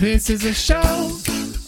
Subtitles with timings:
[0.00, 1.12] This is a show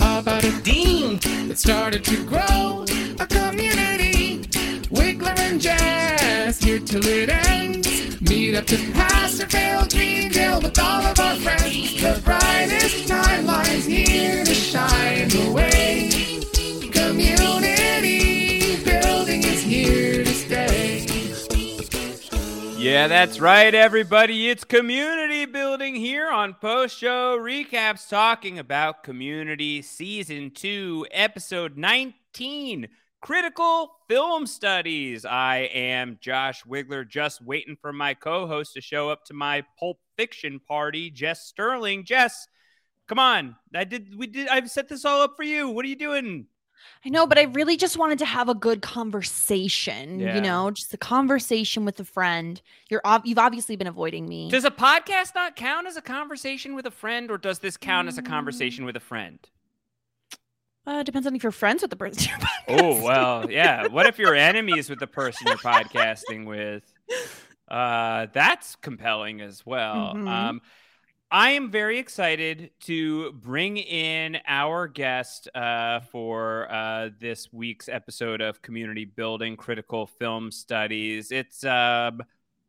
[0.01, 2.85] about a dean that started to grow
[3.21, 4.43] a community.
[4.91, 8.21] Wigler and Jazz here till it ends.
[8.21, 12.03] Meet up to pass or fail Greendale with all of our friends.
[12.03, 16.11] The brightest timelines here to shine the way.
[16.91, 21.07] Community building is here to stay.
[22.77, 24.51] Yeah, that's right, everybody.
[24.51, 25.56] It's community building
[26.17, 32.89] here on post show recaps, talking about community season two, episode 19
[33.21, 35.27] critical film studies.
[35.27, 39.63] I am Josh Wigler, just waiting for my co host to show up to my
[39.79, 42.07] Pulp Fiction party, Jess Sterling.
[42.07, 42.49] Jess,
[43.07, 43.55] come on.
[43.75, 45.69] I did, we did, I've set this all up for you.
[45.69, 46.47] What are you doing?
[47.05, 50.35] I know, but I really just wanted to have a good conversation, Yeah.
[50.35, 52.61] you know, just a conversation with a friend.
[52.91, 54.51] You're ob- you've obviously been avoiding me.
[54.51, 58.07] Does a podcast not count as a conversation with a friend, or does this count
[58.07, 58.11] Mm.
[58.11, 59.39] as a conversation with a friend?
[60.89, 62.31] uh, depends on if you're friends with the person.
[62.69, 63.89] you're Oh well, yeah.
[63.89, 66.85] What if you're enemies with the person you're podcasting with?
[67.69, 70.15] Uh, that's compelling as well.
[70.15, 70.29] Mhm.
[70.29, 70.61] Um,
[71.31, 78.41] I am very excited to bring in our guest uh, for uh, this week's episode
[78.41, 81.33] of Community Building Critical Film Studies.
[81.33, 82.21] It's um,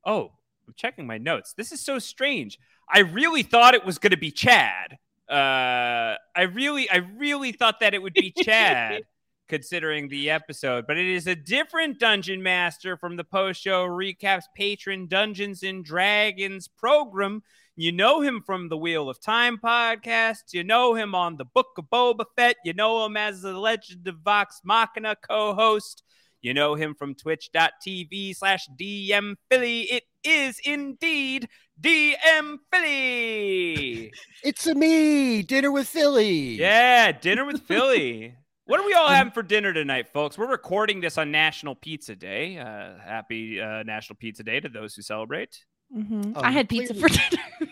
[0.03, 0.31] oh,
[0.67, 1.53] I'm checking my notes.
[1.53, 2.58] This is so strange.
[2.91, 4.97] I really thought it was going to be Chad.
[5.30, 9.03] Uh, I really, I really thought that it would be Chad
[9.47, 14.45] considering the episode, but it is a different dungeon master from the post show recaps
[14.55, 17.44] patron Dungeons and Dragons program.
[17.80, 20.52] You know him from the Wheel of Time podcast.
[20.52, 22.56] You know him on the Book of Boba Fett.
[22.66, 26.02] You know him as the Legend of Vox Machina co host.
[26.42, 29.81] You know him from twitch.tv slash DM Philly.
[29.81, 34.11] It is indeed DM Philly.
[34.44, 36.55] It's a me, dinner with Philly.
[36.59, 38.33] Yeah, dinner with Philly.
[38.66, 40.38] What are we all Um, having for dinner tonight, folks?
[40.38, 42.58] We're recording this on National Pizza Day.
[42.58, 45.64] Uh, happy uh, National Pizza Day to those who celebrate.
[45.95, 46.33] Mhm.
[46.37, 47.71] I Um, had pizza for dinner.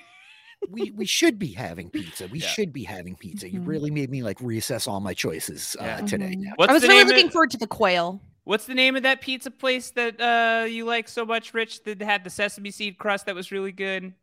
[0.69, 2.27] we we should be having pizza.
[2.27, 2.47] We Yeah.
[2.47, 3.49] should be having pizza.
[3.49, 3.67] You Mhm.
[3.67, 6.01] really made me like reassess all my choices uh, Yeah.
[6.01, 6.35] today.
[6.35, 6.43] Mhm.
[6.43, 6.51] Yeah.
[6.55, 8.21] What's I was the really name looking of, forward to the quail.
[8.45, 11.83] What's the name of that pizza place that uh, you like so much, Rich?
[11.83, 14.13] That had the sesame seed crust that was really good.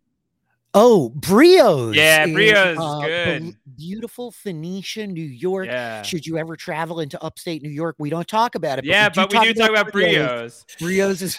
[0.75, 1.95] Oh, Brios.
[1.95, 3.57] Yeah, in, Brios is uh, good.
[3.77, 5.67] beautiful Phoenicia, New York.
[5.67, 8.87] Yeah, Should you ever travel into upstate New York, we don't talk about it.
[8.87, 10.65] yeah, but we do talk about Brios.
[10.81, 11.21] Brios.
[11.21, 11.37] Is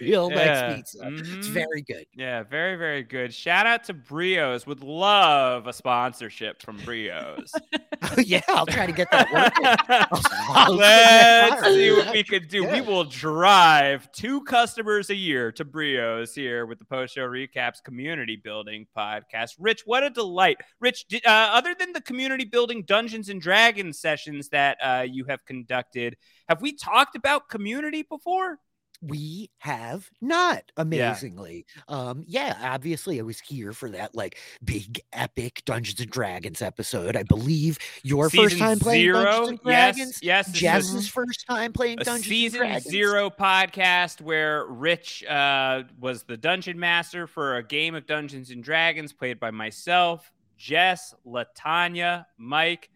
[0.00, 0.98] real Yeah, nice pizza.
[1.02, 1.52] It's mhm.
[1.52, 2.06] very good.
[2.14, 3.34] Yeah, very, very good.
[3.34, 4.68] Shout out to Brios.
[4.68, 7.50] Would love a sponsorship from Brios.
[8.18, 10.76] yeah, I'll try to get that working.
[10.76, 12.64] Let's see what we could do.
[12.70, 17.82] We will drive two customers a year to Brios here with the post show recaps
[17.82, 19.52] community building podcast.
[19.58, 20.58] Rich, what a delight.
[20.80, 25.24] Rich, di- uh, other than the community building Dungeons and Dragons sessions that uh, you
[25.26, 26.16] have conducted,
[26.48, 28.58] have we talked about community before?
[29.02, 35.62] We have not amazingly um yeah obviously i was here for that like big epic
[35.64, 39.22] dungeons and dragons episode i believe your first time playing zero?
[39.24, 40.52] dungeons and dragons Yes, yes.
[40.52, 46.36] jess's first time playing dungeons season and dragons zero podcast where Rich uh, was the
[46.36, 52.90] dungeon master for a game of Dungeons and Dragons played by myself, Jess, Latanya, Mike.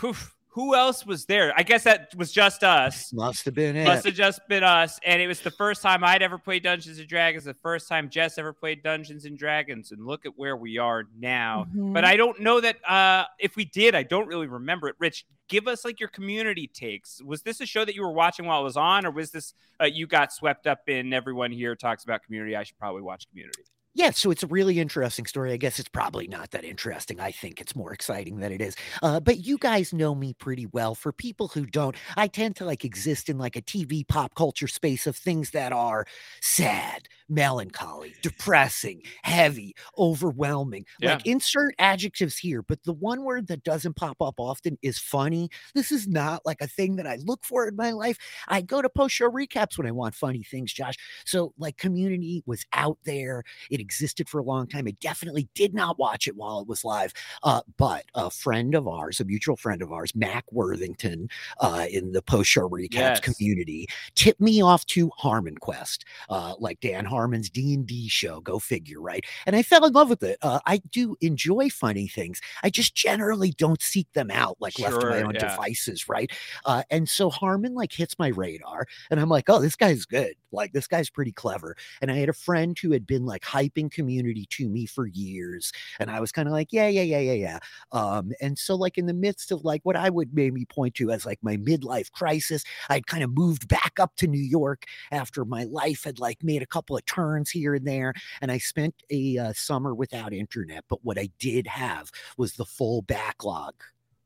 [0.00, 0.14] Whew,
[0.56, 1.52] who else was there?
[1.54, 3.12] I guess that was just us.
[3.12, 4.98] must have been it Must have just been us.
[5.04, 8.08] And it was the first time I'd ever played Dungeons and Dragons, the first time
[8.08, 9.92] Jess ever played Dungeons and Dragons.
[9.92, 11.66] And look at where we are now.
[11.76, 11.92] Mhm.
[11.92, 14.94] But I don't know that uh, if we did, I don't really remember it.
[14.98, 17.20] Rich, give us like your community takes.
[17.22, 19.52] Was this a show that you were watching while it was on, or was this
[19.78, 22.56] uh, you got swept up in everyone here talks about community?
[22.56, 23.60] I should probably watch community.
[23.96, 27.30] Yeah so it's a really interesting story i guess it's probably not that interesting i
[27.30, 30.94] think it's more exciting than it is uh, but you guys know me pretty well
[30.94, 34.68] for people who don't i tend to like exist in like a tv pop culture
[34.68, 36.06] space of things that are
[36.42, 41.10] sad melancholy depressing heavy overwhelming Yeah.
[41.12, 45.48] like insert adjectives here but the one word that doesn't pop up often is funny
[45.74, 48.18] this is not like a thing that i look for in my life
[48.48, 50.94] i go to post show recaps when i want funny things josh
[51.24, 54.88] so like community was out there it existed for a long time.
[54.88, 57.12] I definitely did not watch it while it was live.
[57.44, 61.28] Uh, but a friend of ours, a mutual friend of ours, Mac Worthington,
[61.60, 63.20] uh, in the post show recaps Yes.
[63.20, 63.86] community,
[64.16, 66.04] tipped me off to Harmon Quest.
[66.28, 68.40] Uh, like Dan Harmon's D and D show.
[68.40, 69.24] Go figure, right?
[69.46, 70.38] And I fell in love with it.
[70.42, 72.40] Uh, I do enjoy funny things.
[72.64, 75.48] I just generally don't seek them out, like left to my own yeah.
[75.50, 76.30] devices, right?
[76.64, 80.34] Uh, and so Harmon like hits my radar, and I'm like, oh, this guy's good.
[80.52, 81.76] Like this guy's pretty clever.
[82.00, 83.44] And I had a friend who had been like
[83.76, 85.70] Community to me for years,
[86.00, 87.58] and I was kind of like, yeah, yeah, yeah, yeah, yeah.
[87.92, 91.10] Um, and so like in the midst of like what I would maybe point to
[91.10, 95.44] as like my midlife crisis, I'd kind of moved back up to New York after
[95.44, 98.94] my life had like made a couple of turns here and there, and I spent
[99.10, 100.84] a uh, summer without internet.
[100.88, 103.74] But what I did have was the full backlog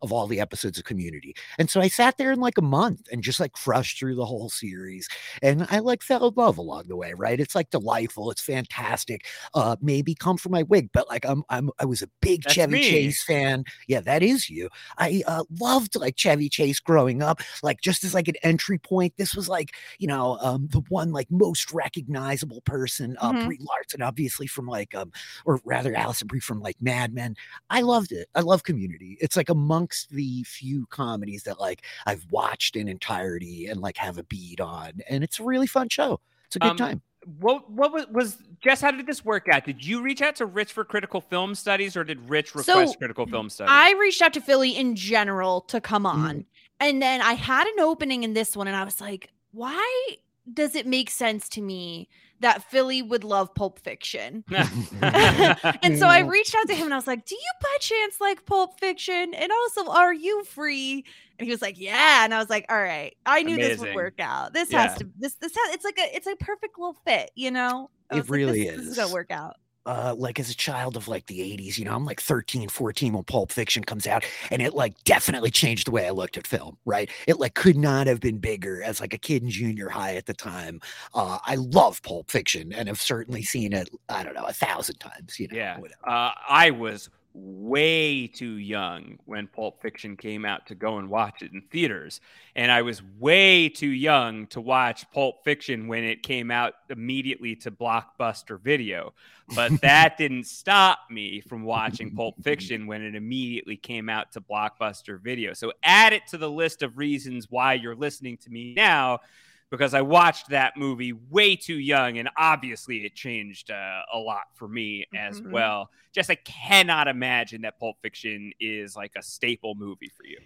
[0.03, 1.35] of all the episodes of Community.
[1.59, 4.25] And so I sat there in like a month and just like crushed through the
[4.25, 5.09] whole series.
[5.43, 7.39] And I like fell in love along the way, right?
[7.41, 8.31] It's like delightful.
[8.31, 9.27] It's fantastic.
[9.55, 12.55] Uh maybe come from my wig, but like I'm I'm I was a big That's
[12.55, 12.89] Chevy me.
[12.89, 13.65] Chase fan.
[13.89, 14.69] Yeah, that is you.
[14.99, 19.15] I uh loved like Chevy Chase growing up, like just as like an entry point.
[19.17, 23.45] This was like, you know, um the one like most recognizable person, uh Mhm.
[23.47, 25.13] Brie Larson, obviously from like um,
[25.45, 27.37] or rather Alison Brie from like Mad Men.
[27.71, 28.29] I loved it.
[28.35, 29.17] I love Community.
[29.21, 29.49] It's like
[29.91, 34.61] amongst the few comedies that like I've watched in entirety and like have a bead
[34.61, 36.21] on, and it's a really fun show.
[36.47, 37.03] It's a good Um, time.
[37.39, 38.81] What what was, was Jess?
[38.81, 39.65] How did this work out?
[39.65, 42.99] Did you reach out to Rich for critical film studies, or did Rich So, request
[42.99, 43.71] critical film studies?
[43.73, 46.15] I reached out to Philly in general to come Mm.
[46.15, 46.47] on.
[46.79, 50.17] And then I had an opening in this one, and I was like, why
[50.53, 52.09] does it make sense to me
[52.41, 54.45] that Philly would love Pulp Fiction?
[55.03, 58.21] and so I reached out to him and I was like, Do you by chance
[58.21, 59.35] like Pulp Fiction?
[59.35, 61.05] And also, are you free?
[61.39, 62.25] And he was like, Yeah.
[62.25, 63.15] And I was like, All right.
[63.27, 64.53] I knew this would work out.
[64.53, 64.89] This Yeah.
[64.89, 67.91] has to this this has it's like a it's a perfect little fit, you know?
[68.11, 68.97] It like, really this, This is is.
[68.97, 69.57] gonna work out.
[69.87, 73.13] Uh, like as a child of like the 80s, you know, I'm like 13, 14
[73.13, 76.47] when Pulp Fiction comes out, and it like definitely changed the way I looked at
[76.47, 77.11] film, right?
[77.27, 80.27] It like could not have been bigger as like a kid in junior high at
[80.27, 80.81] the time.
[81.15, 84.99] Uh, I love Pulp Fiction and have certainly seen it, I don't know, a thousand
[84.99, 85.57] times, you know.
[85.57, 91.09] yeah, uh, I was way too young when Pulp Fiction came out to go and
[91.09, 92.21] watch it in theaters,
[92.57, 97.57] and I was way too young to watch Pulp Fiction when it came out immediately
[97.57, 99.15] to Blockbuster Video.
[99.55, 104.41] But that didn't stop me from watching Pulp Fiction when it immediately came out to
[104.41, 105.53] Blockbuster Video.
[105.53, 109.21] So add it to the list of reasons why you're listening to me now
[109.71, 114.45] because I watched that movie way too young, and obviously it changed uh, a lot
[114.55, 115.51] for me as Mhm.
[115.53, 115.91] well.
[116.13, 120.39] Just I cannot imagine that Pulp Fiction is like a staple movie for you.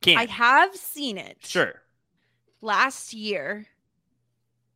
[0.00, 1.82] Can't I have seen it sure.
[2.60, 3.66] last year.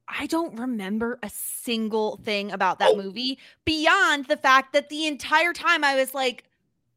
[0.08, 5.52] I don't remember a single thing about that movie beyond the fact that the entire
[5.52, 6.44] time I was like,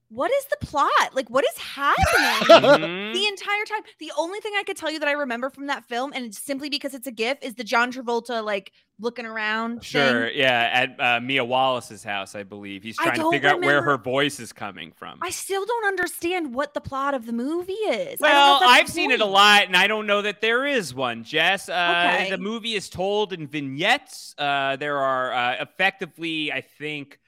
[0.09, 1.13] what is the plot?
[1.13, 2.47] Like, what is happening?
[2.47, 3.13] Mhm.
[3.13, 3.81] the entire time.
[3.99, 6.39] The only thing I could tell you that I remember from that film, and it's
[6.39, 9.83] simply because it's a GIF, is the John Travolta like looking around.
[9.83, 10.37] Sure, thing.
[10.37, 12.81] yeah, at uh, Mia Wallace's house, I believe.
[12.83, 15.19] He's trying to figure out where her voice is coming from.
[15.21, 18.21] I still don't understand what the plot of the movie is.
[18.21, 20.07] I don't know Well, if that's the I've seen it a lot, and I don't
[20.07, 21.67] know that there is one, Jess.
[21.67, 22.29] Uh, Okay.
[22.29, 24.33] The movie is told in vignettes.
[24.37, 27.19] Uh, there are uh, effectively, I think,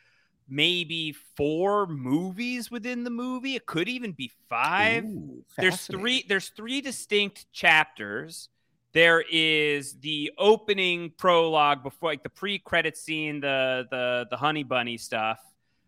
[0.49, 3.55] maybe four movies within the movie.
[3.55, 5.05] It could even be five.
[5.05, 6.25] Ooh, there's three.
[6.27, 8.49] There's three distinct chapters.
[8.93, 14.97] There is the opening prologue before, like the pre-credit scene, the the the honey bunny
[14.97, 15.39] stuff.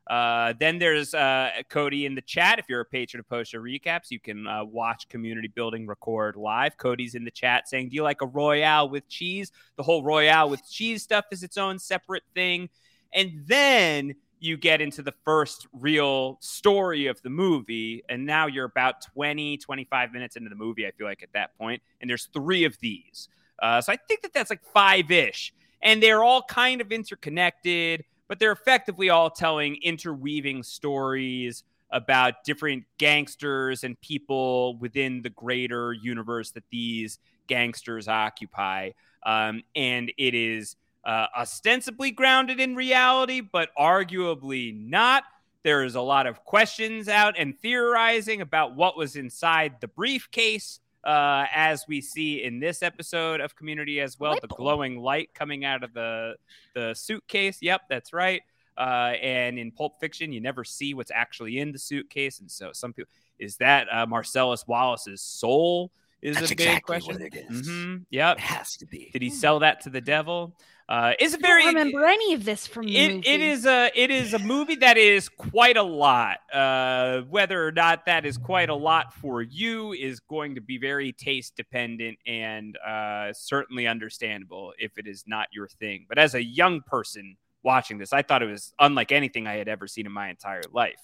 [0.09, 2.57] Uh, then there's uh, Cody in the chat.
[2.57, 6.35] If you're a patron of Post Show Recaps, you can uh, watch Community Building Record
[6.35, 6.77] live.
[6.77, 10.49] Cody's in the chat saying, "Do you like a Royale with cheese?" The whole Royale
[10.49, 12.69] with cheese stuff is its own separate thing.
[13.13, 18.03] And then you get into the first real story of the movie.
[18.09, 21.51] And now you're about 20, 25 minutes into the movie, I feel like, at that.
[21.59, 23.29] And there's three of these.
[23.61, 25.53] Uh, so I think that that's like five ish.
[25.81, 32.83] And they're all kind of interconnected, but they're effectively all telling interweaving stories about different
[32.97, 38.91] gangsters and people within the greater universe that these gangsters occupy.
[39.23, 40.75] Um, and it is
[41.05, 45.23] uh, ostensibly grounded in reality, but arguably not.
[45.63, 50.79] There is a lot of questions out and theorizing about what was inside the briefcase,
[51.03, 54.37] uh, as we see in this episode of Community as well.
[54.41, 56.35] The glowing light coming out of the
[56.75, 57.59] the suitcase.
[57.61, 58.41] Yep, that's right.
[58.77, 62.71] Uh, and in Pulp Fiction, you never see what's actually in the suitcase, and so
[62.71, 67.13] some people is that uh, Marcellus Wallace's soul Is That's a big exactly question.
[67.13, 67.69] what it is.
[67.69, 68.05] Mhm.
[68.09, 68.37] Yep.
[68.37, 69.09] It has to be.
[69.13, 70.57] Did he sell that to the devil?
[70.89, 73.27] Uh, is a I very don't remember any of this from the it, movie.
[73.29, 76.39] it is a it is a movie that is quite a lot.
[76.51, 80.77] Uh, whether or not that is quite a lot for you is going to be
[80.79, 86.05] very taste dependent and uh, certainly understandable if it is not your thing.
[86.09, 89.67] But as a young person watching this, I thought it was unlike anything I had
[89.67, 90.99] ever seen in my entire life.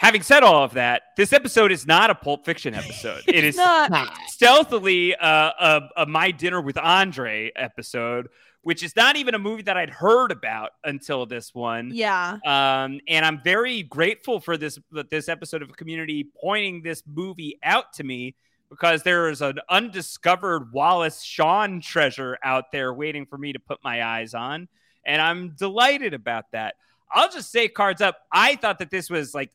[0.00, 3.22] Having said all of that, this episode is not a Pulp Fiction episode.
[3.28, 8.28] It is Not- stealthily uh, a, a My Dinner with Andre episode,
[8.62, 11.90] which is not even a movie that I'd heard about until this one.
[11.92, 12.38] yeah.
[12.46, 14.78] Um, and I'm very grateful for this
[15.10, 18.34] this episode of Community pointing this movie out to me
[18.70, 23.78] because there is an undiscovered Wallace Shawn treasure out there waiting for me to put
[23.84, 24.66] my eyes on,
[25.04, 26.76] and I'm delighted about that.
[27.12, 28.16] I'll just say, cards up.
[28.32, 29.50] I thought that this was like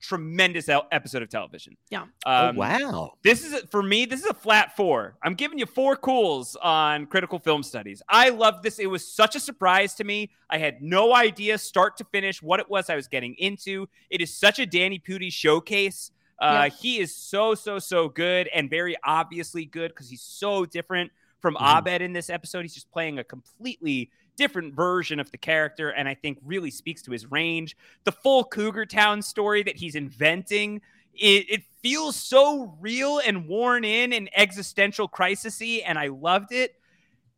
[0.00, 1.76] tremendous episode of television.
[1.90, 2.02] Yeah.
[2.02, 3.12] Um, oh, wow.
[3.22, 4.06] this is for me.
[4.06, 5.16] This is a flat four.
[5.22, 8.02] I'm giving you four cools on critical film studies.
[8.08, 8.78] I love this.
[8.78, 10.30] It was such a surprise to me.
[10.48, 13.88] I had no idea, start to finish, what it was I was getting into.
[14.08, 16.10] It is such a Danny Pudi showcase.
[16.40, 21.12] Uh, He is so so so good and very obviously good because he's so different
[21.40, 21.78] from Mhm.
[21.78, 22.62] Abed in this episode.
[22.62, 27.02] He's just playing a completely different version of the character, and I think really speaks
[27.02, 27.76] to his range.
[28.04, 30.80] The full Cougar Town story that he's inventing
[31.14, 36.76] it, it feels so real and worn in and existential crisisy, and I loved it.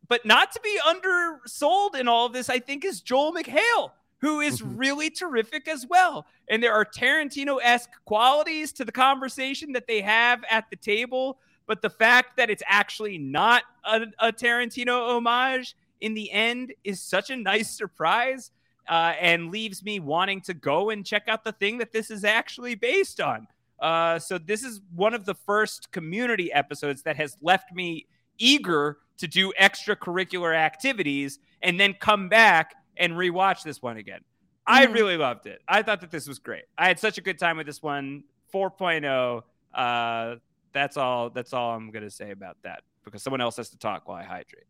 [0.07, 4.39] But not to be undersold in all of this, I think is Joel McHale, who
[4.39, 4.79] is Mhm.
[4.79, 6.25] really terrific as well.
[6.47, 11.39] And there are Tarantino-esque qualities to the conversation that they have at the table.
[11.65, 17.01] But the fact that it's actually not a, a Tarantino homage in the end is
[17.01, 18.51] such a nice surprise
[18.89, 22.23] uh, and leaves me wanting to go and check out the thing that this is
[22.25, 23.47] actually based on.
[23.79, 28.05] Uh, so this is one of the first community episodes that has left me
[28.37, 34.21] eager to do extracurricular activities and then come back and rewatch this one again.
[34.67, 34.93] I Mhm.
[34.93, 35.61] really loved it.
[35.67, 36.65] I thought that this was great.
[36.77, 38.23] I had such a good time with this one.
[38.51, 39.43] 4.0.
[39.73, 40.35] Uh,
[40.73, 41.29] that's all.
[41.29, 44.23] That's all I'm gonna say about that because someone else has to talk while I
[44.23, 44.65] hydrate.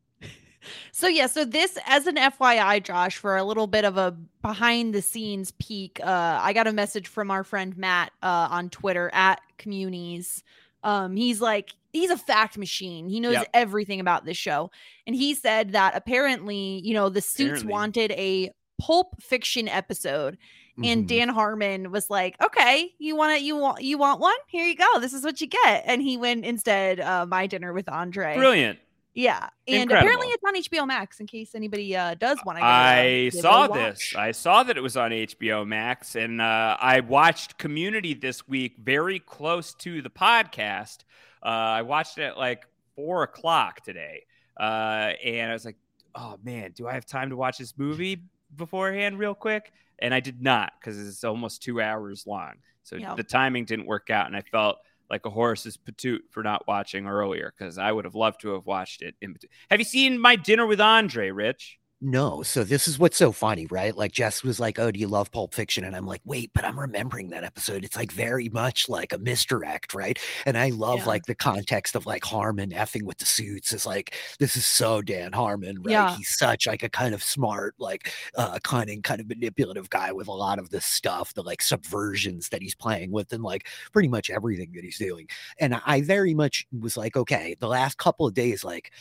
[0.92, 4.94] So yeah, so this as an FYI, Josh, for a little bit of a behind
[4.94, 9.10] the scenes peek, uh, I got a message from our friend Matt uh, on Twitter
[9.14, 10.44] at Communities.
[10.84, 13.08] Um, he's like he's a fact machine.
[13.10, 13.50] He knows Yep.
[13.54, 14.72] everything about this show,
[15.08, 17.72] and he said that apparently, you know, the suits Apparently.
[17.72, 18.52] wanted a
[18.82, 20.38] Pulp Fiction episode,
[20.84, 21.08] and Mhm.
[21.08, 23.44] Dan Harmon was like, "Okay, you want it?
[23.44, 24.36] You want you want one?
[24.48, 25.00] Here you go.
[25.00, 28.36] This is what you get." And he went instead, uh, my dinner with Andre.
[28.36, 28.80] Brilliant.
[29.16, 31.20] Yeah, and apparently it's on HBO Max.
[31.20, 32.64] In case anybody uh, does want to.
[32.66, 34.16] I saw this.
[34.16, 38.76] I saw that it was on HBO Max, and uh, I watched Community this week,
[38.80, 41.00] very close to the podcast.
[41.46, 42.66] Uh, I watched it at like
[42.96, 44.24] four o'clock today,
[44.60, 45.78] uh, and I was like,
[46.16, 48.24] "Oh man, do I have time to watch this movie
[48.56, 53.14] beforehand, real quick?" And I did not because it's almost two hours long, so Yeah.
[53.14, 54.80] the timing didn't work out, and I felt
[55.10, 58.66] like a horse's patoot for not watching earlier because I would have loved to have
[58.66, 59.16] watched it.
[59.22, 59.36] In.
[59.70, 61.80] Have you seen My Dinner with Andre, Rich?
[62.06, 63.96] No, so this is what's so funny, right?
[63.96, 66.66] Like Jess was like, "Oh, do you love Pulp Fiction?" And I'm like, "Wait, but
[66.66, 67.86] I'm remembering that episode.
[67.86, 71.06] It's like very much like a misdirect, right?" And I love Yeah.
[71.06, 73.72] like the context of like Harmon effing with the suits.
[73.72, 75.92] Is like this is so Dan Harmon, right?
[75.92, 76.10] Yeah.
[76.10, 80.28] He's such like a kind of smart, like uh, cunning, kind of manipulative guy with
[80.28, 84.10] a lot of this stuff, the like subversions that he's playing with, and like pretty
[84.10, 85.26] much everything that he's doing.
[85.58, 88.92] And I very much was like, okay, the last couple of days, like.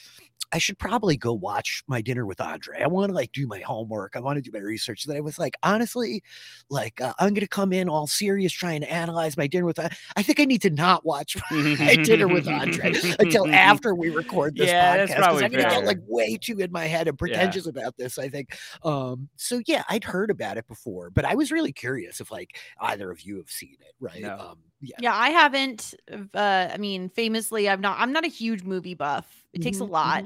[0.53, 2.83] I should probably go watch my dinner with Andre.
[2.83, 4.17] I want to like do my homework.
[4.17, 5.05] I want to do my research.
[5.05, 6.23] That I was like, honestly,
[6.71, 9.79] like uh, I'm gonna come in all serious trying to analyze my dinner with.
[9.79, 14.57] I think I need to not watch my dinner with Andre until after we record
[14.57, 17.67] this Yeah, podcast because I'm gonna get like way too in my head and pretentious
[17.67, 18.19] about this.
[18.19, 18.57] I think.
[18.85, 19.29] Um.
[19.37, 23.11] So yeah, I'd heard about it before, but I was really curious if like either
[23.11, 24.23] of you have seen it, right?
[24.23, 24.37] No.
[24.39, 24.59] Um.
[24.83, 24.99] Yeah.
[24.99, 25.95] Yeah, I haven't.
[26.35, 27.99] Uh, I mean, famously, i'm not.
[27.99, 29.47] I'm not a huge movie buff.
[29.53, 30.25] It takes a Mhm, lot.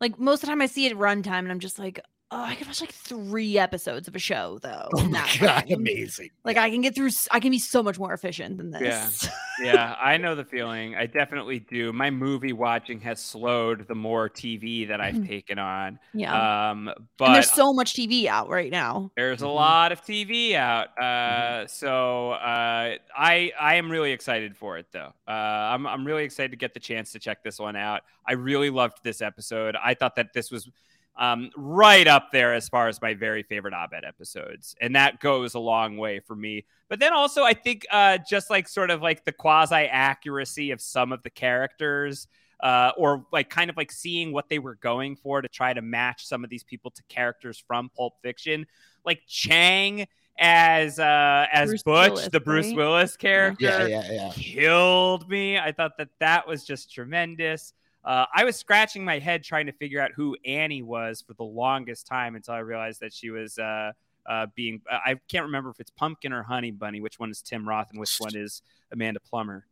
[0.00, 2.00] Like most of the time, I see it at runtime, and I'm just like,
[2.32, 4.88] oh, I can watch like three episodes of a show though.
[4.94, 5.72] Oh my god, time.
[5.72, 6.30] amazing.
[6.44, 7.10] Like I can get through.
[7.30, 9.28] I can be so much more efficient than this.
[9.60, 9.64] Yeah.
[9.72, 10.96] yeah, I know the feeling.
[10.96, 11.92] I definitely do.
[11.92, 15.28] My movie watching has slowed the more TV that I've Mhm.
[15.28, 15.98] taken on.
[16.14, 16.70] yeah.
[16.70, 19.10] Um, but and there's so much TV out right now.
[19.16, 19.54] There's a Mhm.
[19.54, 21.66] lot of TV out, uh, Mm-hmm.
[21.68, 25.12] so uh, I I am really excited for it though.
[25.28, 28.00] Uh, I'm I'm really excited to get the chance to check this one out.
[28.26, 29.76] I really loved this episode.
[29.76, 30.68] I thought that this was
[31.16, 35.54] um, right up there as far as my very favorite Abed episodes, and that goes
[35.54, 36.64] a long way for me.
[36.88, 40.80] But then also, I think uh, just like sort of like the quasi accuracy of
[40.80, 42.28] some of the characters.
[42.62, 45.82] Uh, or like kind of like seeing what they were going for to try to
[45.82, 48.66] match some of these people to characters from Pulp Fiction,
[49.04, 50.06] like Chang
[50.38, 52.76] as uh as Bruce Butch, Willis, the Bruce right?
[52.76, 54.32] Willis character Yeah, yeah, yeah.
[54.32, 55.58] killed me.
[55.58, 57.74] I thought that that was just tremendous.
[58.04, 61.44] Uh, I was scratching my head trying to figure out who Annie was for the
[61.44, 63.92] longest time until I realized that she was uh,
[64.26, 64.80] uh, being.
[64.90, 67.00] I can't remember if it's Pumpkin or Honey Bunny.
[67.00, 69.66] Which one is Tim Roth and which one is Amanda Plummer?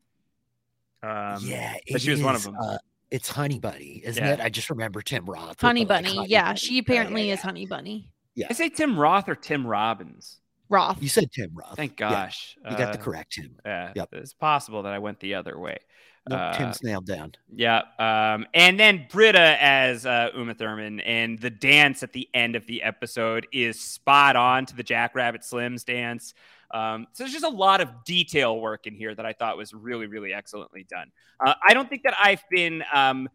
[1.03, 2.57] Um, yeah, but she was one of them.
[2.61, 2.79] Uh,
[3.11, 4.35] it's Honey Bunny, isn't Yeah.
[4.35, 4.41] it?
[4.41, 5.61] I just remember Tim Roth.
[5.61, 6.17] Honey the, like, Bunny.
[6.17, 6.59] Honey yeah, Bunny.
[6.59, 7.41] she Yeah, apparently yeah, is.
[7.41, 8.11] Honey Bunny.
[8.37, 8.47] Yeah.
[8.51, 10.41] I say Tim Roth or Tim Robbins.
[10.69, 11.03] Roth.
[11.03, 11.75] You said Tim Roth.
[11.77, 12.57] Thank Yeah, gosh.
[12.65, 13.57] you got the Uh, correct Tim.
[13.65, 14.09] Yeah, Yep.
[14.13, 15.79] it's possible that I went the other way.
[16.31, 17.33] Nope, uh, Tim's nailed down.
[17.53, 17.83] Yeah.
[17.99, 22.67] Um, and then Britta as uh, Uma Thurman, and the dance at the end of
[22.67, 26.35] the episode is spot on to the Jackrabbit Slims dance.
[26.71, 29.75] Um, so there's just a lot of detail work in here that I thought was
[29.75, 31.11] really, really excellently done.
[31.45, 33.29] Uh, I don't think that I've been, um,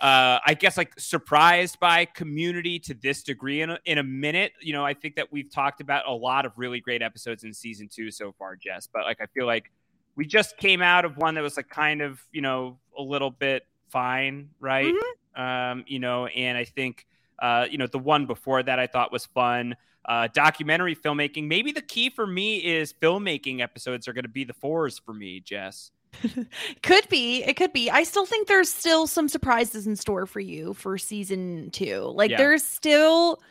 [0.00, 4.52] uh, I guess, like surprised by Community to this degree in a, in a minute.
[4.62, 7.52] You know, I think that we've talked about a lot of really great episodes in
[7.52, 8.88] season two so far, Jess.
[8.90, 9.70] But like, I feel like
[10.16, 13.30] we just came out of one that was like kind of you know a little
[13.30, 14.94] bit fine right
[15.36, 17.06] um you know and i think
[17.40, 19.74] uh you know the one before that i thought was fun
[20.06, 24.44] uh documentary filmmaking maybe the key for me is filmmaking episodes are going to be
[24.44, 25.90] the fours for me jess
[26.84, 27.42] Could be.
[27.42, 27.90] It could be.
[27.90, 32.02] I still think there's still some surprises in store for you for season two.
[32.14, 32.36] Like Yeah.
[32.36, 33.42] there's still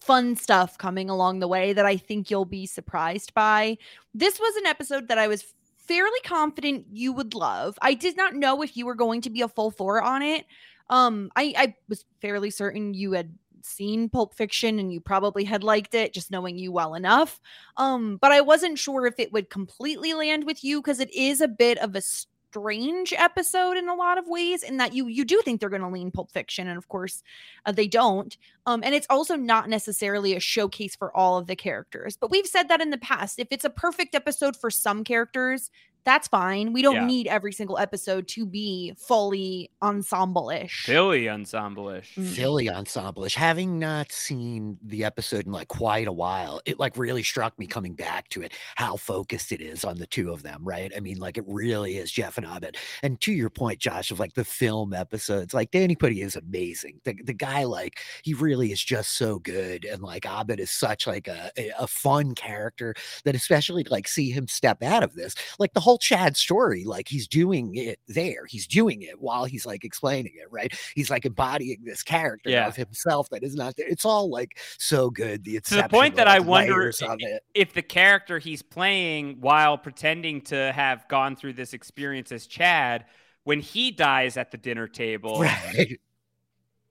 [0.00, 3.76] fun stuff coming along the way that I think you'll be surprised by.
[4.14, 5.44] This was an episode that I was
[5.86, 7.78] fairly confident you would love.
[7.82, 10.46] I did not know if you were going to be a full four on it.
[10.88, 13.32] Um, I, I was fairly certain you had
[13.62, 17.40] seen Pulp Fiction and you probably had liked it, just knowing you well enough.
[17.76, 21.40] Um, but I wasn't sure if it would completely land with you because it is
[21.40, 22.02] a bit of a
[22.50, 25.80] strange episode in a lot of ways in that you you do think they're going
[25.80, 27.22] to lean pulp fiction and of course
[27.64, 31.54] uh, they don't um and it's also not necessarily a showcase for all of the
[31.54, 35.04] characters but we've said that in the past if it's a perfect episode for some
[35.04, 35.70] characters
[36.04, 37.06] that's fine we don't Yeah.
[37.06, 42.26] need every single episode to be fully ensemble-ish philly ensemble-ish Mm.
[42.34, 43.34] Philly ensemble-ish.
[43.34, 47.66] Having not seen the episode in like quite a while, it like really struck me
[47.66, 50.92] coming back to it how focused it is on the two of them, right?
[50.96, 52.76] I mean, like it really is Jeff and Abed.
[53.02, 57.00] And to your point, Josh, of like the film episodes, like Danny Pudi is amazing.
[57.04, 59.84] The, the guy, like, he really is just so good.
[59.84, 64.30] And like Abed is such like a, a, a fun character that especially like see
[64.30, 65.34] him step out of this.
[65.58, 68.46] Like the whole Chad story, like he's doing it there.
[68.46, 70.72] He's doing it while he's like explaining it, right?
[70.94, 72.66] He's like embodying this character Yeah.
[72.68, 73.86] of himself that is not there.
[73.88, 75.44] It's all like so good.
[75.44, 77.42] The to the point that I wonder layers i- of it.
[77.54, 83.06] if the character he's playing while pretending to have gone through this experience as Chad,
[83.44, 85.98] when he dies at the dinner table, Right.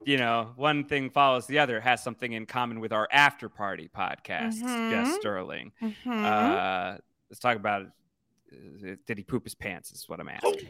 [0.06, 3.90] you know, one thing follows the other, has something in common with our after party
[3.94, 5.16] podcast, Jess Mhm.
[5.20, 5.72] Sterling.
[5.82, 6.24] Mhm.
[6.26, 6.98] Uh,
[7.30, 7.88] let's talk about
[9.06, 9.92] did he poop his pants?
[9.92, 10.68] Is what I'm asking.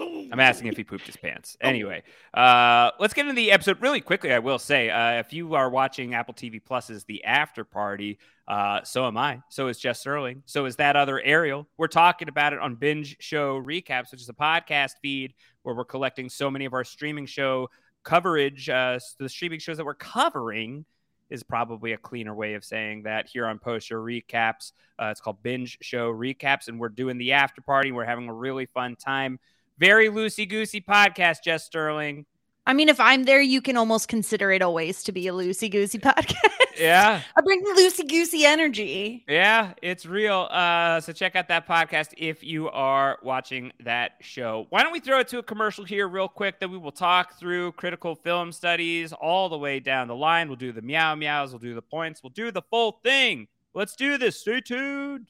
[0.00, 1.56] I'm asking if he pooped his pants.
[1.60, 2.02] Anyway,
[2.34, 4.32] uh, let's get into the episode really quickly.
[4.32, 8.82] I will say, uh, if you are watching Apple TV Plus's The After Party, uh,
[8.82, 9.42] so am I.
[9.50, 10.42] So is Jess Sterling.
[10.46, 11.68] So is that other Ariel.
[11.76, 15.84] We're talking about it on Binge Show Recaps, which is a podcast feed where we're
[15.84, 17.68] collecting so many of our streaming show
[18.02, 18.68] coverage.
[18.68, 20.84] Uh, the streaming shows that we're covering
[21.32, 24.72] is probably a cleaner way of saying that here on Post Show Recaps.
[24.98, 27.90] Uh, it's called Binge Show Recaps, and we're doing the after party.
[27.90, 29.40] We're having a really fun time.
[29.78, 32.26] Very loosey goosey podcast, Jess Sterling.
[32.64, 35.68] I mean, if I'm there, you can almost consider it always to be a loosey
[35.70, 36.36] goosey podcast.
[36.78, 39.24] Yeah, I bring the loosey goosey energy.
[39.28, 40.48] yeah, it's real.
[40.50, 44.66] Uh, so check out that podcast if you are watching that show.
[44.70, 46.60] Why don't we throw it to a commercial here, real quick?
[46.60, 50.48] Then we will talk through critical film studies all the way down the line.
[50.48, 53.48] We'll do the meow meows, we'll do the points, we'll do the full thing.
[53.74, 54.38] Let's do this.
[54.38, 55.26] Stay tuned.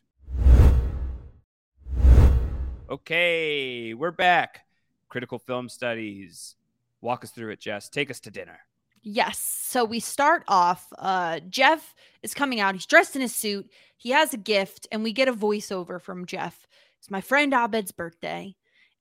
[2.91, 4.67] Okay, we're back.
[5.09, 6.57] Critical film studies.
[7.03, 7.89] Walk us through it, Jess.
[7.89, 8.59] Take us to dinner.
[9.03, 9.39] Yes.
[9.39, 10.87] So we start off.
[10.97, 12.75] Uh, Jeff is coming out.
[12.75, 13.69] He's dressed in his suit.
[13.97, 16.67] He has a gift, and we get a voiceover from Jeff.
[16.99, 18.55] It's my friend Abed's birthday.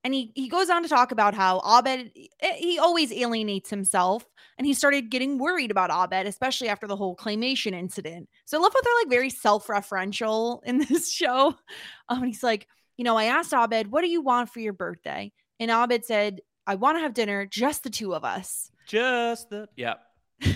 [0.03, 4.25] And he, he goes on to talk about how Abed, eh, he always alienates himself.
[4.57, 8.27] And he started getting worried about Abed, especially after the whole claymation incident.
[8.45, 11.55] So I love how they're like very self referential in this show.
[12.09, 14.73] Um, and he's like, you know, I asked Abed, what do you want for your
[14.73, 15.31] birthday?
[15.59, 18.71] And Abed said, I want to have dinner, just the two of us.
[18.87, 19.67] Just the.
[19.75, 19.99] Yep.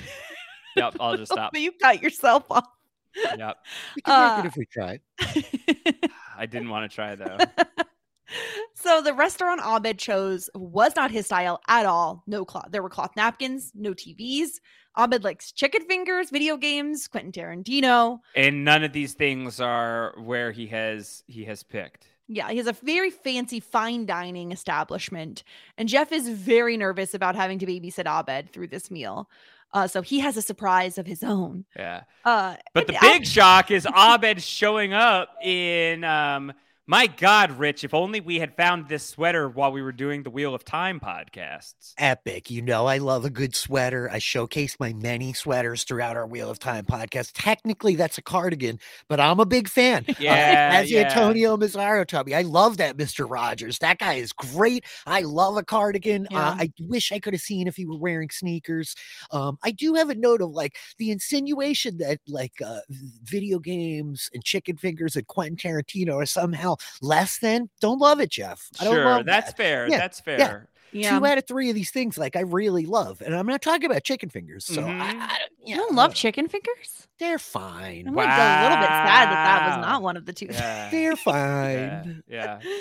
[0.78, 1.54] Yep, I'll just stop.
[1.54, 2.68] but you cut yourself off.
[3.16, 3.58] Yep.
[3.96, 5.00] We can make Uh, it if we try.
[6.38, 7.38] I didn't want to try though.
[8.74, 12.24] so the restaurant Abed chose was not his style at all.
[12.28, 12.68] No cloth.
[12.72, 14.60] There were cloth napkins, no TVs.
[14.98, 18.20] Abed likes chicken fingers, video games, Quentin Tarantino.
[18.36, 22.08] And none of these things are where he has he has picked.
[22.28, 25.44] Yeah, he has a very fancy fine dining establishment,
[25.78, 29.30] and Jeff is very nervous about having to babysit Abed through this meal.
[29.74, 31.66] Uh, so he has a surprise of his own.
[31.76, 32.04] Yeah.
[32.24, 36.54] Uh, But the big shock is Abed showing up in um
[36.88, 40.30] my God, Rich, if only we had found this sweater while we were doing the
[40.30, 41.94] Wheel of Time podcasts.
[41.98, 42.52] Epic.
[42.52, 44.08] You know, I love a good sweater.
[44.12, 47.32] I showcase my many sweaters throughout our Wheel of Time podcast.
[47.34, 50.06] Technically, that's a cardigan, but I'm a big fan.
[50.08, 51.02] Uh, Yeah, as yeah.
[51.02, 53.28] Antonio Mazzaro told me, I love that Mr.
[53.28, 53.80] Rogers.
[53.80, 54.86] That guy is great.
[55.08, 56.28] I love a cardigan.
[56.30, 56.50] Yeah.
[56.50, 58.96] Uh, I wish I could have seen if he were wearing sneakers.
[59.32, 62.82] Um, I do have a note of like the insinuation that like uh,
[63.24, 67.70] video games and chicken fingers and Quentin Tarantino are somehow less than.
[67.82, 68.68] Don't love it, Jeff.
[68.80, 69.58] I don't Sure, love that's that.
[69.58, 69.88] fair.
[69.90, 70.68] Yeah, That's fair.
[70.92, 71.18] yeah.
[71.20, 73.86] Two out of three of these things, like I really love, and I'm not talking
[73.90, 74.66] about chicken fingers.
[74.66, 75.00] So I, Mhm.
[75.22, 77.08] I, You yeah, don't love chicken fingers?
[77.20, 78.08] They're fine.
[78.08, 80.48] I'm like a little bit sad that that was not one of the two.
[80.52, 80.90] Yeah.
[80.92, 82.24] They're fine.
[82.28, 82.60] yeah.
[82.64, 82.78] yeah,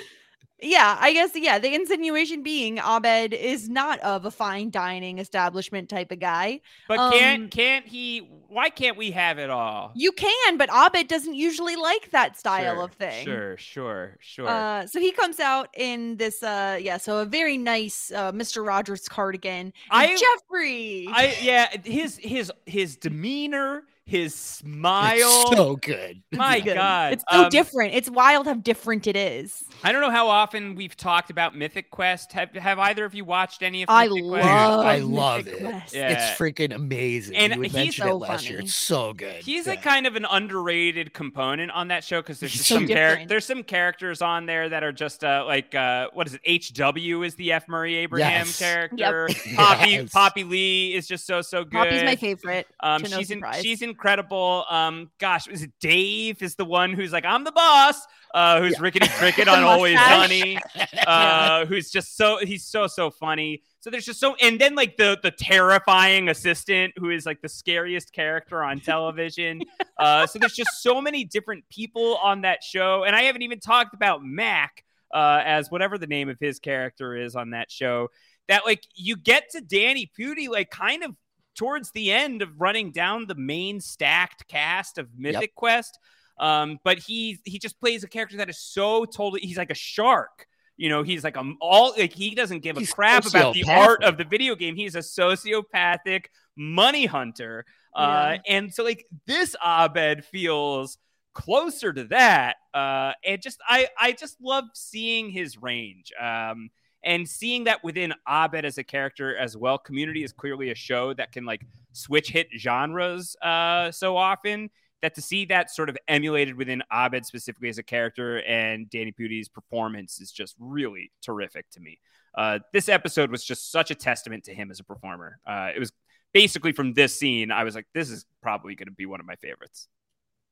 [0.66, 6.10] I guess yeah, the insinuation being Abed is not of a fine dining establishment type
[6.10, 6.60] of guy.
[6.88, 9.92] But Um, can't can't he why can't we have it all?
[9.94, 13.24] You can, but Abed doesn't usually like that style Sure, of thing.
[13.24, 14.48] Sure, sure, sure.
[14.48, 18.64] Uh, so he comes out in this, uh, yeah, so a very nice uh, Mr.
[18.66, 19.72] Rogers cardigan.
[19.90, 21.08] I- Jeffrey.
[21.12, 25.52] I yeah, his his his demeanor, his It's smile.
[25.52, 26.22] so good.
[26.32, 26.74] my Good.
[26.74, 27.94] God, it's so um, different.
[27.94, 29.64] It's wild how different it is.
[29.82, 32.32] I don't know how often we've talked about Mythic Quest.
[32.32, 34.46] Have have either of you watched any of I Mythic love, Quest?
[34.48, 35.60] I Mythic love it.
[35.60, 35.94] Quest.
[35.94, 36.08] Yeah.
[36.30, 37.34] It's freaking amazing.
[37.36, 38.58] And you he's mentioned so it last year.
[38.58, 38.64] funny.
[38.66, 39.36] It's so good.
[39.42, 39.72] He's Yeah.
[39.74, 43.24] a kind of an underrated component on that show because there's just so some char-
[43.26, 46.40] there's some characters on there that are just uh, like uh, what is it?
[46.44, 47.22] C.W.
[47.22, 47.68] is the F.
[47.68, 48.58] Murray Abraham Yes.
[48.58, 49.28] character.
[49.56, 50.12] Poppy Yes.
[50.12, 51.72] Poppy Lee is just so so good.
[51.72, 52.66] Poppy's my favorite.
[52.80, 53.62] Um, to no she's in, surprise.
[53.62, 54.64] she's incredible.
[54.68, 56.42] Um, gosh, is it Dave?
[56.42, 58.04] Is the one who's like I'm the boss?
[58.34, 58.78] Uh, who's Yeah.
[58.82, 59.98] rickety cricket on Always.
[59.98, 60.58] Sunny?
[61.06, 63.62] Uh, who's just so he's so so funny.
[63.80, 67.48] So there's just so and then like the the terrifying assistant who is like the
[67.48, 69.62] scariest character on television.
[69.98, 73.60] uh, so there's just so many different people on that show, and I haven't even
[73.60, 78.08] talked about Mac uh, as whatever the name of his character is on that show.
[78.48, 81.14] That like you get to Danny Pudi like kind of
[81.54, 85.98] towards the end of running down the main stacked cast of Mythic Quest.
[86.38, 89.74] Um, but he he just plays a character that is so totally he's like a
[89.74, 90.46] shark.
[90.76, 93.64] You know, he's like a all like he doesn't give a He's crap about the
[93.68, 94.74] art of the video game.
[94.74, 97.64] He's a sociopathic money hunter.
[97.94, 100.98] Uh, and so like this Abed feels
[101.32, 102.56] closer to that.
[102.72, 106.12] Uh, and just I I just love seeing his range.
[106.20, 106.70] Um,
[107.04, 109.78] and seeing that within Abed as a character as well.
[109.78, 114.70] Community is clearly a show that can like switch hit genres uh, so often.
[115.02, 119.12] That to see that sort of emulated within Abed specifically as a character and Danny
[119.12, 121.98] Pudi's performance is just really terrific to me.
[122.34, 125.38] Uh, this episode was just such a testament to him as a performer.
[125.46, 125.92] Uh, it was
[126.32, 129.26] basically from this scene, I was like, this is probably going to be one of
[129.26, 129.88] my favorites.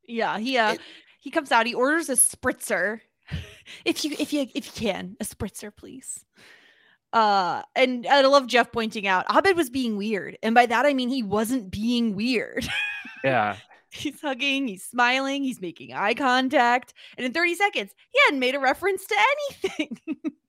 [0.07, 0.81] Yeah, he uh, It-
[1.19, 1.67] he comes out.
[1.67, 3.01] He orders a spritzer.
[3.85, 6.25] if you if you if you can, a spritzer, please.
[7.13, 10.95] Uh, and I love Jeff pointing out Abed was being weird, and by that I
[10.95, 12.69] mean he wasn't being weird.
[13.25, 13.55] Yeah.
[13.93, 18.57] he's hugging, he's smiling, he's making eye contact, and in 30 seconds, he hadn't made
[18.57, 19.15] a reference to
[19.61, 19.99] anything.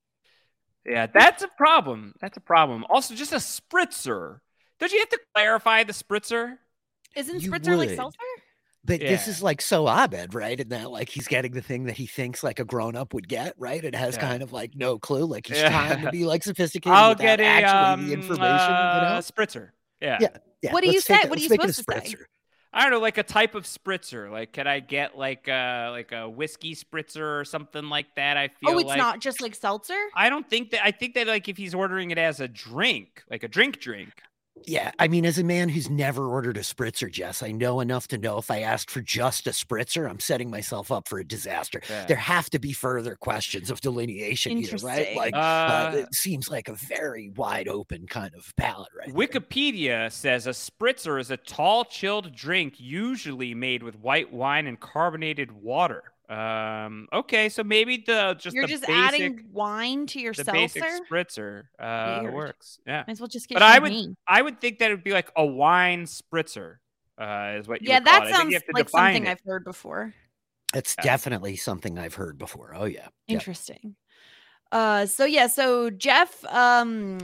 [0.85, 2.13] Yeah, that's a problem.
[2.19, 2.85] That's a problem.
[2.89, 4.39] Also, just a spritzer.
[4.79, 6.57] Don't you have to clarify the spritzer?
[7.15, 8.17] Isn't You spritzer like seltzer?
[8.85, 10.59] But this is like so Abed, right?
[10.59, 13.27] And that like he's getting the thing that he thinks like a grown up would
[13.29, 13.83] get, right?
[13.83, 14.21] It has Yeah.
[14.21, 15.25] kind of like no clue.
[15.25, 15.69] Like he's Yeah.
[15.69, 19.19] trying to be like sophisticated I'll get a actually um, the information, uh, you know?
[19.19, 19.69] spritzer.
[20.01, 20.17] Yeah.
[20.19, 20.27] Yeah.
[20.61, 21.27] Yeah, What do you let's take say?
[21.27, 22.23] it- What are let's you make it supposed to say?
[22.75, 24.31] I don't know, like a type of spritzer.
[24.31, 28.35] Like, can I get like a like a whiskey spritzer or something like that?
[28.35, 29.97] I feel Oh, it's like not just like seltzer?
[30.15, 30.83] I don't think that.
[30.83, 34.11] I think that like if he's ordering it as a drink, like a drink drink.
[34.65, 38.07] Yeah, I mean, as a man who's never ordered a spritzer, Jess, I know enough
[38.09, 41.25] to know if I asked for just a spritzer, I'm setting myself up for a
[41.25, 41.81] disaster.
[41.89, 42.05] Yeah.
[42.05, 45.15] There have to be further questions of delineation here, right?
[45.17, 49.07] Like, uh, Uh, it seems like a very wide open kind of palette, right?
[49.13, 49.27] there.
[49.27, 54.79] Wikipedia says a spritzer is a tall, chilled drink usually made with white wine and
[54.79, 56.12] carbonated water.
[56.33, 57.07] Um.
[57.13, 60.79] Okay, so maybe the just You're the just basic, adding wine to your the seltzer.
[60.81, 62.33] basic spritzer uh, Weird.
[62.33, 62.79] works.
[62.87, 64.17] Yeah, Might as well just get But I would- champagne.
[64.27, 66.77] I would think that it would be like a wine spritzer.
[67.17, 68.33] Uh, is what you Yeah, would call that it.
[68.33, 69.29] Sounds you have to like something it.
[69.29, 70.13] I've heard before.
[70.73, 71.03] It's Yeah.
[71.03, 72.73] definitely something I've heard before.
[72.75, 73.01] Oh yeah.
[73.01, 73.13] Yep.
[73.27, 73.95] Interesting.
[74.71, 77.19] Uh so yeah, so Jeff um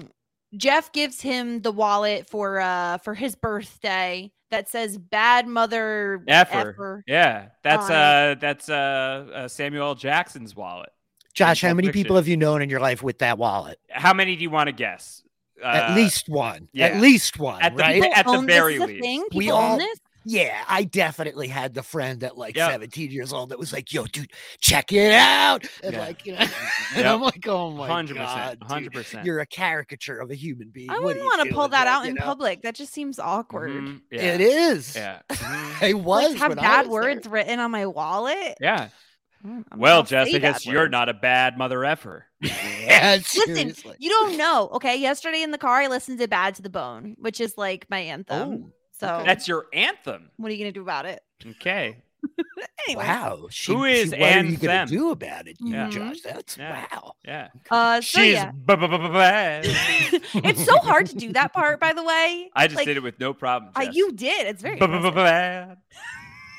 [0.58, 6.72] Jeff gives him the wallet for uh for his birthday that says bad mother Effer.
[6.72, 7.04] effer.
[7.08, 10.90] Yeah, that's on uh that's uh, uh Samuel Jackson's wallet.
[11.36, 12.04] Josh, how many Fiction.
[12.04, 13.80] people have you known in your life with that wallet?
[13.92, 15.22] How many do you want to guess?
[15.64, 16.68] At Uh, least one.
[16.74, 16.88] yeah.
[16.88, 18.04] At least one, At the right?
[18.16, 19.02] At the very least.
[19.04, 19.24] thing?
[19.34, 20.00] We own all- this?
[20.26, 22.72] Yeah, I definitely had the friend at like Yep.
[22.72, 24.30] 17 years old that was like, "Yo, dude,
[24.60, 26.00] check it out," and Yeah.
[26.00, 26.40] like, you know,
[26.96, 27.06] and Yep.
[27.06, 29.26] I'm like, "Oh my Hundred god, percent, dude, hundred percent.
[29.26, 32.06] you're a caricature of a human being." I wouldn't want to pull doing, that out
[32.06, 32.22] in know?
[32.24, 32.62] public.
[32.64, 33.72] That just seems awkward.
[33.72, 34.22] Mhm, Yeah.
[34.22, 34.96] It is.
[34.96, 35.20] Yeah.
[35.30, 35.82] Mhm.
[35.90, 36.30] It was.
[36.32, 37.12] Let's have bad was there.
[37.16, 38.58] words written on my wallet.
[38.60, 38.90] Yeah.
[39.46, 40.92] Mm, I'm Well, gonna Jess, I guess you're words.
[40.92, 42.26] not a bad mother effer.
[42.42, 44.68] Yeah, Listen, you don't know.
[44.74, 47.86] Okay, yesterday in the car, I listened to "Bad to the Bone," which is like
[47.90, 48.50] my anthem.
[48.66, 50.30] Oh, so That's your anthem.
[50.38, 51.22] what are you gonna do about it?
[51.46, 51.98] Okay.
[52.88, 53.48] Anyway, Wow.
[53.50, 54.98] She, Who is she, what are you gonna Anthem?
[54.98, 55.92] do about it, you Mhm.
[55.92, 56.22] Josh?
[56.22, 56.86] That's Yeah.
[56.92, 57.14] wow.
[57.26, 57.48] Yeah.
[57.72, 59.66] uh, so She's yeah, bad.
[59.66, 61.80] it's so hard to do that part.
[61.80, 63.72] By the way, I just Like, did it with no problem.
[63.76, 63.96] I, Jess.
[63.96, 64.48] you did.
[64.48, 64.78] It's very.
[64.80, 65.78] Bad.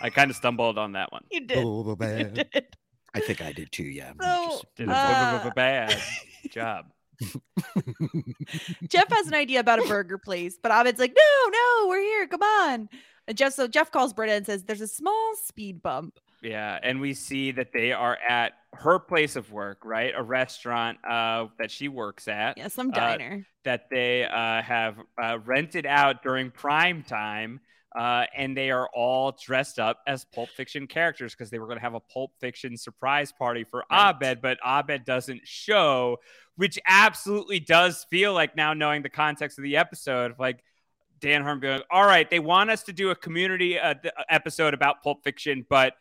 [0.03, 1.25] I kind of stumbled on that one.
[1.31, 1.59] You did.
[1.59, 2.67] Oh, You did.
[3.13, 3.83] I think I did too.
[3.85, 4.13] Yeah.
[4.21, 6.01] So, Did a Uh, bad
[6.51, 6.87] job.
[8.89, 12.27] Jeff has an idea about a burger place, but Abed's like, "No, no, we're here.
[12.27, 12.89] Come on."
[13.29, 17.01] And Jeff, so Jeff calls Britta and says, "There's a small speed bump." Yeah, and
[17.01, 20.15] we see that they are at her place of work, right?
[20.17, 22.57] A restaurant uh, that she works at.
[22.57, 23.47] Yeah, some Uh, diner.
[23.65, 27.61] that they uh, have uh, rented out during prime time.
[27.97, 31.79] Uh, and they are all dressed up as Pulp Fiction characters because they were going
[31.79, 34.11] to have a Pulp Fiction surprise party for Right.
[34.11, 36.19] Abed, but Abed doesn't show,
[36.57, 40.63] which absolutely does feel like now knowing the context of the episode, like
[41.21, 44.15] Dan Harmon being like, all right, they want us to do a community uh, th-
[44.29, 45.95] episode about Pulp Fiction, but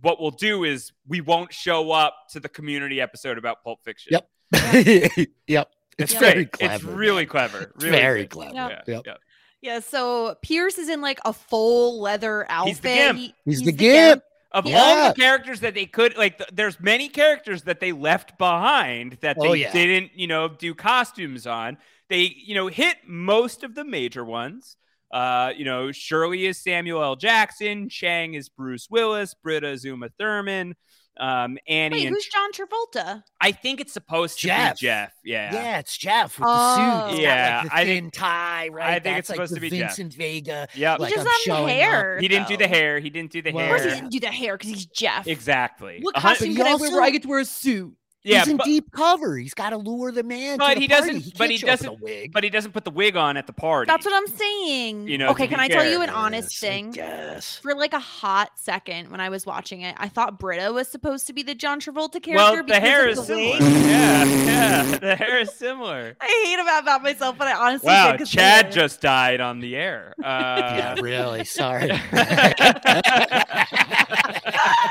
[0.00, 4.12] what we'll do is we won't show up to the community episode about Pulp Fiction.
[4.12, 5.28] Yep.
[5.46, 5.68] yep.
[5.98, 6.74] It's It's very clever.
[6.74, 7.72] It's really clever.
[7.76, 8.30] Really very good.
[8.30, 8.54] clever.
[8.54, 8.84] Yep.
[8.88, 9.18] Yeah, Yep.
[9.64, 9.74] Yeah.
[9.74, 12.68] Yeah, so Pierce is in like a full leather outfit.
[12.68, 13.18] He's the gimp.
[13.18, 14.22] He- He's the gimp.
[14.52, 18.38] Of all the characters that they could like, th- there's many characters that they left
[18.38, 19.72] behind that they Oh, yeah.
[19.72, 21.76] didn't, you know, do costumes on.
[22.08, 24.76] They, you know, hit most of the major ones.
[25.10, 27.16] Uh, you know, Shirley is Samuel L.
[27.16, 30.76] Jackson, Chang is Bruce Willis, Britta is Uma Thurman,
[31.18, 33.22] um, Annie Wait, and who's John Travolta?
[33.40, 34.74] I think it's supposed to Jeff.
[34.80, 35.12] be Jeff.
[35.24, 35.52] Yeah.
[35.54, 35.78] Yeah.
[35.78, 36.52] it's Jeff with Oh.
[36.52, 36.74] the
[37.10, 37.16] suit.
[37.18, 38.86] He's got, Yeah, like, the I thin think- tie, right?
[38.88, 39.90] I think That's it's supposed the to be Jeff.
[39.90, 40.68] Vincent Vega.
[40.74, 41.68] Yeah, Like he I'm doesn't have up.
[41.68, 42.18] hair.
[42.20, 42.98] he didn't do the hair.
[42.98, 45.26] He didn't do the Well, Of course, he didn't do the hair because he's Jeff.
[45.26, 45.98] Exactly.
[46.02, 47.94] What costume But can I wear where I get to wear a suit?
[48.24, 49.36] Yeah, He's in but, deep cover.
[49.36, 50.58] He's got to lure the man.
[50.58, 51.06] But to the he party.
[51.08, 52.32] doesn't- He but he show up in doesn't- wig.
[52.32, 53.86] but he doesn't put the wig on at the party.
[53.88, 55.08] That's what I'm saying.
[55.08, 56.90] You know, okay, can I tell you an honest Yes, thing?
[56.92, 57.58] guess.
[57.58, 61.26] For like a hot second when I was watching it, I thought Britta was supposed
[61.26, 62.34] to be the John Travolta character.
[62.34, 63.58] well, the hair is the similar.
[63.60, 63.84] wig.
[63.94, 66.16] Yeah, yeah, the hair is similar.
[66.20, 69.76] I hate about that myself, but I honestly Wow, think Chad just died on the
[69.76, 70.14] air.
[70.18, 71.44] Uh, yeah, really.
[71.44, 71.90] Sorry.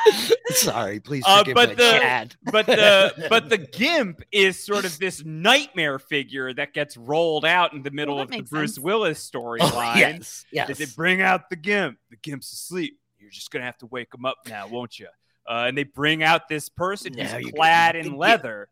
[0.47, 0.99] Sorry.
[0.99, 2.35] Please Uh, but my the- Chad.
[2.51, 7.73] but the but the gimp is sort of this nightmare figure that gets rolled out
[7.73, 8.83] in the middle that of the makes Bruce sense.
[8.83, 9.95] Willis Oh, storyline.
[9.97, 10.45] yes.
[10.53, 10.77] That Yes.
[10.77, 11.97] they bring out the gimp.
[12.09, 12.99] The gimp's asleep.
[13.19, 15.07] You're just gonna have to wake him up now, won't you?
[15.47, 18.69] Uh, and they bring out this person Now who's clad in leather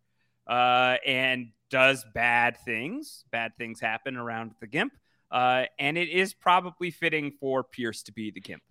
[0.47, 3.23] uh, and does bad things.
[3.31, 4.93] Bad things happen around the gimp.
[5.29, 8.61] Uh, and it is probably fitting for Pierce to be the gimp.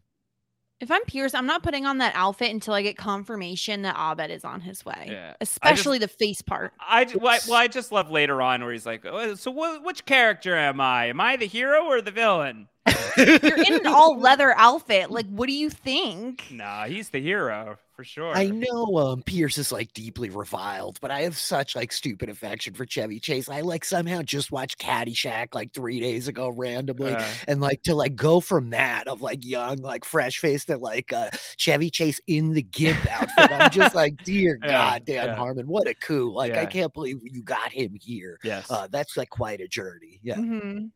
[0.81, 4.31] If I'm Pierce, I'm not putting on that outfit until I get confirmation that Abed
[4.31, 5.09] is on his way.
[5.11, 5.35] Yeah.
[5.41, 6.73] Especially the face part.
[6.81, 9.53] I ju- well, I, well, I just love later on where he's like, "Oh, "So,
[9.53, 11.07] wh- which character am I?
[11.07, 12.69] Am I the hero or the villain?"
[13.17, 15.11] You're in an all leather outfit.
[15.11, 16.47] Like, what do you think?
[16.51, 18.35] Nah, he's the hero for sure.
[18.35, 22.73] I know um, Pierce is like deeply reviled, but I have such like stupid affection
[22.73, 23.51] for Chevy Chase.
[23.51, 27.95] I like somehow just watched Caddyshack like three days ago randomly, Uh, and like to
[27.95, 32.21] like go from that of like young, like fresh faced to like uh, Chevy Chase
[32.27, 33.53] in the gimp outfit.
[33.53, 35.35] I'm just like, dear Yeah, God, Dan yeah.
[35.37, 36.33] Harmon, what a coup!
[36.35, 38.39] Like I can't believe you got him here.
[38.43, 38.71] yes.
[38.71, 40.19] Uh, that's like quite a journey.
[40.23, 40.37] Yeah.
[40.37, 40.87] hmm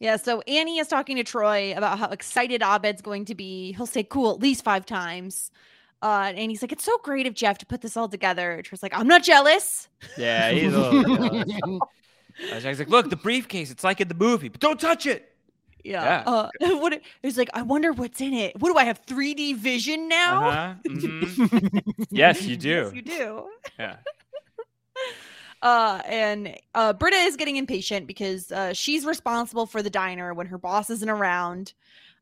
[0.00, 3.72] Yeah, so Annie is talking to Troy about how excited Abed's going to be.
[3.72, 5.50] He'll say cool at least five times.
[6.00, 8.62] Uh, and he's like, it's so great of Jeff to put this all together.
[8.62, 9.88] Troy's like, I'm not jealous.
[10.16, 12.62] yeah, he's a little jealous.
[12.62, 13.72] Jack's like, "Look, the briefcase.
[13.72, 15.34] It's like in the movie, but don't touch it."
[15.82, 16.04] Yeah.
[16.04, 16.30] Yeah.
[16.30, 18.54] Uh, what it- it's like, I wonder what's in it.
[18.60, 19.04] What do I have?
[19.06, 20.48] 3D vision now?
[20.48, 20.74] Uh-huh.
[20.86, 21.82] mhm.
[22.10, 22.68] yes, you do.
[22.68, 23.48] Yes, you do.
[23.76, 23.96] Yeah.
[25.62, 30.46] Uh, and uh, Britta is getting impatient because uh, she's responsible for the diner when
[30.46, 31.74] her boss isn't around.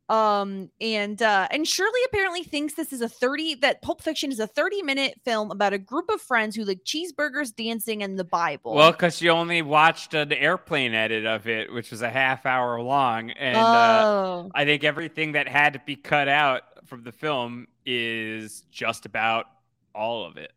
[0.08, 4.38] Um, and uh, and Shirley apparently thinks this is a 30 that Pulp Fiction is
[4.38, 8.24] a 30 minute film about a group of friends who like cheeseburgers, dancing, and the
[8.24, 8.74] Bible.
[8.74, 12.80] Well, because she only watched an airplane edit of it, which was a half hour
[12.80, 17.12] long, and uh, oh, I think everything that had to be cut out from the
[17.12, 19.46] film is just about
[19.92, 20.52] all of it.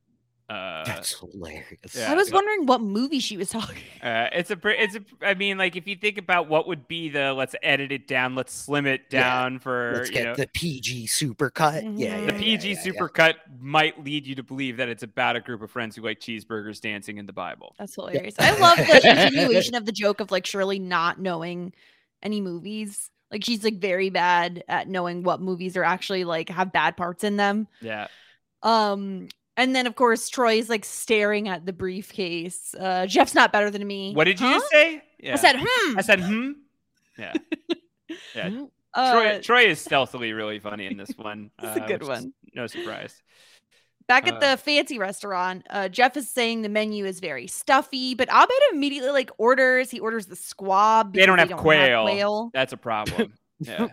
[0.50, 1.94] Uh, That's hilarious.
[1.96, 2.12] yeah.
[2.12, 3.84] I was wondering what movie she was talking.
[4.02, 5.02] uh, it's a, it's a.
[5.22, 8.34] I mean, like if you think about what would be the let's edit it down,
[8.34, 9.22] let's slim it Yeah.
[9.22, 11.84] down for Let's you get know the PG super cut.
[11.84, 12.92] Yeah, yeah, the Yeah, PG yeah, yeah.
[12.92, 16.20] supercut might lead you to believe that it's about a group of friends who like
[16.20, 17.76] cheeseburgers dancing in the Bible.
[17.78, 18.34] That's hilarious.
[18.40, 21.74] I love the continuation of the joke of like Shirley not knowing
[22.24, 23.12] any movies.
[23.30, 27.24] Like she's like very bad at knowing what movies are actually like have bad parts
[27.24, 27.68] in them.
[27.82, 28.08] Yeah.
[28.64, 29.28] Um,
[29.60, 32.74] and then of course Troy is like staring at the briefcase.
[32.80, 34.14] Uh, Jeff's not better than me.
[34.14, 34.54] What did you Huh?
[34.60, 35.04] just say?
[35.20, 35.34] Yeah.
[35.34, 35.98] I said, hmm.
[35.98, 36.52] I said, hmm.
[37.18, 37.34] Yeah.
[38.36, 38.66] Yeah.
[38.92, 41.52] Uh, Troy, Troy is stealthily really funny in this one.
[41.62, 42.34] It's a uh, good one.
[42.56, 43.22] No surprise.
[44.08, 48.16] Back at uh, the fancy restaurant, uh, Jeff is saying the menu is very stuffy,
[48.16, 49.92] but Abed immediately like orders.
[49.92, 51.14] He orders the squab.
[51.14, 52.04] They don't because have quail.
[52.06, 52.50] quail.
[52.54, 53.34] That's a problem.
[53.62, 53.88] Yeah.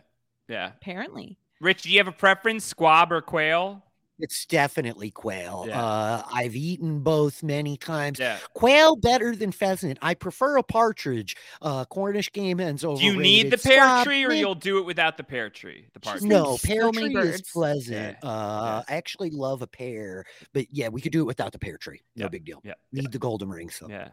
[0.49, 0.71] Yeah.
[0.81, 3.83] Apparently, Rich, do you have a preference, squab or quail?
[4.19, 5.67] It's definitely quail.
[5.69, 5.83] Yeah.
[5.85, 8.19] Uh, I've eaten both many times.
[8.19, 8.39] Yeah.
[8.55, 9.99] Quail better than pheasant.
[10.01, 11.37] I prefer a partridge.
[11.61, 12.99] Uh, Cornish game hens over.
[12.99, 15.87] Do you need the pear tree or you'll do it without the pear tree?
[15.93, 16.25] The partridge.
[16.25, 18.17] No, pear many tree is pleasant.
[18.23, 20.25] Yeah, Uh, I actually love a pear,
[20.55, 22.01] but yeah, we could do it without the pear tree.
[22.17, 22.61] No Yeah, big deal.
[22.65, 23.69] yeah, Need the golden ring.
[23.71, 24.09] So Yeah.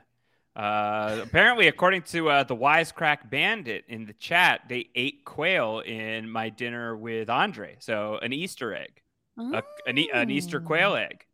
[0.55, 6.29] Uh, apparently, according to uh, the Wisecrack Bandit in the chat, they ate quail in
[6.29, 7.75] my dinner with Andre.
[7.79, 9.01] So an Easter egg,
[9.37, 10.67] a, an, an Easter Oh.
[10.67, 11.25] quail egg.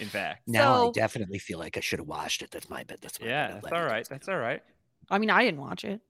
[0.00, 2.50] In fact, now So- I definitely feel like I should have watched it.
[2.50, 2.98] That's my bad.
[3.00, 3.54] That's my yeah, bad.
[3.56, 4.00] that's Let me all get right.
[4.00, 4.62] this That's all right.
[5.10, 6.00] I mean, I didn't watch it.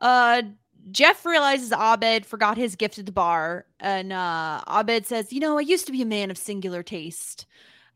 [0.00, 0.42] Uh
[0.90, 5.56] Jeff realizes Abed forgot his gift at the bar, and uh Abed says, "You know,
[5.56, 7.46] I used to be a man of singular taste."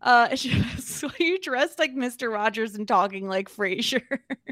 [0.03, 4.03] Uh, she asks, you dressed like Mister Rogers and talking like Frasier?"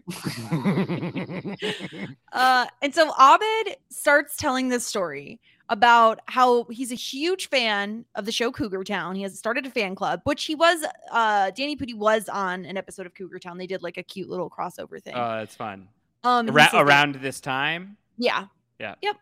[2.33, 8.27] uh, and so Abed starts telling this story about how he's a huge fan of
[8.27, 9.14] the show Cougar Town.
[9.16, 10.85] He has started a fan club, which he was.
[11.11, 13.57] Uh, Danny Pudi was on an episode of Cougar Town.
[13.59, 15.14] They did like a cute little crossover thing.
[15.14, 15.88] Uh, that's fun.
[16.22, 18.46] um, he Ara- says they- around this time, yeah.
[18.79, 18.94] Yeah.
[19.03, 19.16] Yep.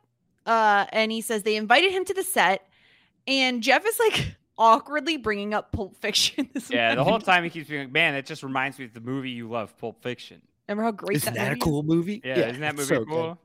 [0.47, 2.67] Uh, and he says they invited him to the set,
[3.29, 6.49] and Jeff is like awkwardly bringing up Pulp Fiction.
[6.53, 8.93] This yeah, the whole time he keeps being like, "Man, it just reminds me of
[8.95, 11.65] the movie you love, Pulp Fiction." Remember how great Isn't that, that a movie is?
[11.65, 12.21] cool movie?
[12.25, 13.37] Yeah, isn't that movie so good.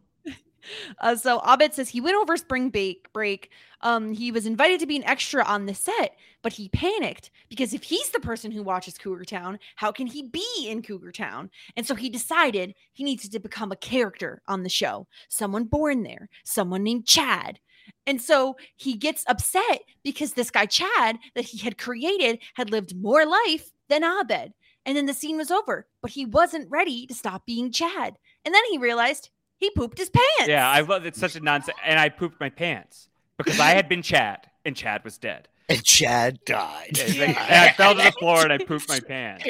[0.99, 3.11] Uh, so Abed says he went over spring break.
[3.13, 3.51] Break.
[3.81, 7.73] Um, he was invited to be an extra on the set, but he panicked because
[7.73, 11.51] if he's the person who watches Cougar Town, how can he be in Cougar Town?
[11.75, 16.03] And so he decided he needs to become a character on the show, someone born
[16.03, 17.59] there, someone named Chad.
[18.05, 22.95] And so he gets upset because this guy Chad that he had created had lived
[22.95, 24.53] more life than Abed.
[24.85, 28.17] And then the scene was over, but he wasn't ready to stop being Chad.
[28.45, 30.47] And then he realized he pooped his pants.
[30.47, 31.77] Yeah, I love it's such a nonsense.
[31.85, 35.47] And I pooped my pants because I had been Chad and Chad was dead.
[35.69, 36.91] And Chad died.
[36.97, 39.45] Yeah, it's like- and I fell to the floor and I pooped my pants.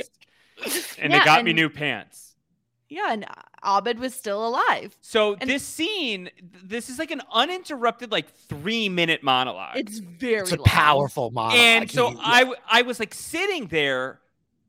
[0.99, 2.35] And Yeah, they got me new pants.
[2.89, 3.25] Yeah, and
[3.65, 4.97] Abed was still alive.
[5.01, 9.75] So And- this scene, this is like an uninterrupted, like three minute monologue.
[9.77, 10.63] It's very It's a long.
[10.65, 11.59] powerful monologue.
[11.59, 14.19] and so I, I was like sitting there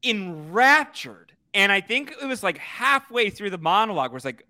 [0.03, 1.33] enraptured.
[1.55, 4.45] And I think it was like halfway through the monologue where it's like,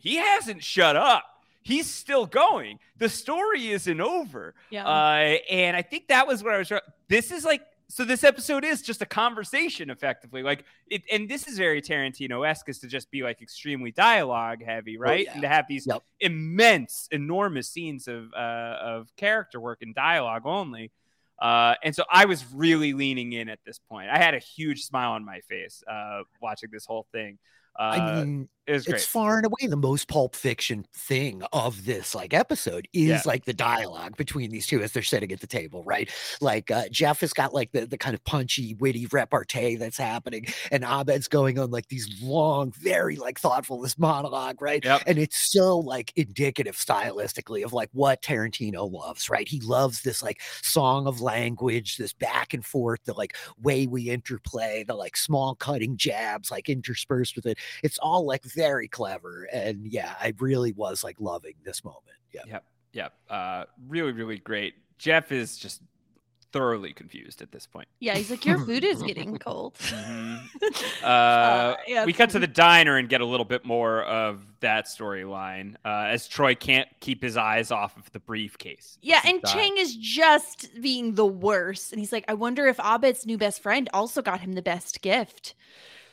[0.00, 1.24] he hasn't shut up.
[1.62, 2.78] He's still going.
[2.98, 4.54] The story isn't over.
[4.70, 4.86] Yeah.
[4.86, 6.72] Uh, and I think that was what I was.
[7.08, 8.04] This is like so.
[8.04, 10.42] This episode is just a conversation, effectively.
[10.42, 14.96] Like it, and this is very Tarantino-esque, is to just be like extremely dialogue heavy,
[14.96, 15.26] right?
[15.26, 15.32] yeah.
[15.34, 16.02] And to have these Yep.
[16.20, 20.92] immense, enormous scenes of uh, of character work and dialogue only.
[21.38, 24.08] Uh, and so I was really leaning in at this point.
[24.10, 27.38] I had a huge smile on my face uh, watching this whole thing.
[27.80, 32.14] Uh, I mean, it it's far and away the most pulp fiction thing of this
[32.14, 33.22] like episode is Yeah.
[33.24, 36.08] like the dialogue between these two as they're sitting at the table right?
[36.40, 40.46] Like uh, jeff has got like the, the kind of punchy witty repartee that's happening
[40.70, 44.84] and abed's going on like these long very like thoughtful this monologue right?
[44.84, 45.02] Yep.
[45.06, 49.48] and it's so like indicative stylistically of like what tarantino loves right?
[49.48, 54.10] He loves this like song of language this back and forth the like way we
[54.10, 59.48] interplay the like small cutting jabs like interspersed with it it's all like very clever.
[59.52, 62.04] And yeah, I really was like loving this moment.
[62.32, 62.42] Yeah.
[62.46, 62.64] Yep.
[62.92, 63.12] Yep.
[63.28, 64.74] Uh, really, really great.
[64.98, 65.82] Jeff is just
[66.52, 67.86] thoroughly confused at this point.
[68.00, 69.74] Yeah, he's like, your food is getting cold.
[69.90, 70.40] Mhm.
[71.02, 74.86] Uh, yeah, we cut to the diner and get a little bit more of that
[74.86, 78.98] storyline uh, as Troy can't keep his eyes off of the briefcase.
[79.00, 81.92] Yeah, and is, uh, Chang is just being the worst.
[81.92, 85.00] And he's like, I wonder if Abed's new best friend also got him the best
[85.02, 85.54] gift.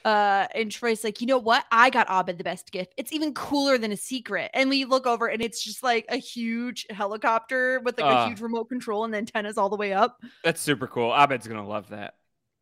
[0.07, 1.65] Uh, and Troy's like, you know what?
[1.69, 2.93] I got Abed the best gift.
[2.95, 4.49] It's even cooler than a secret.
[4.53, 8.23] And we look over and it's just like a huge helicopter with like Ah.
[8.23, 10.21] a huge remote control and antennas all the way up.
[10.45, 11.13] That's super cool.
[11.13, 12.15] Abed's gonna love that.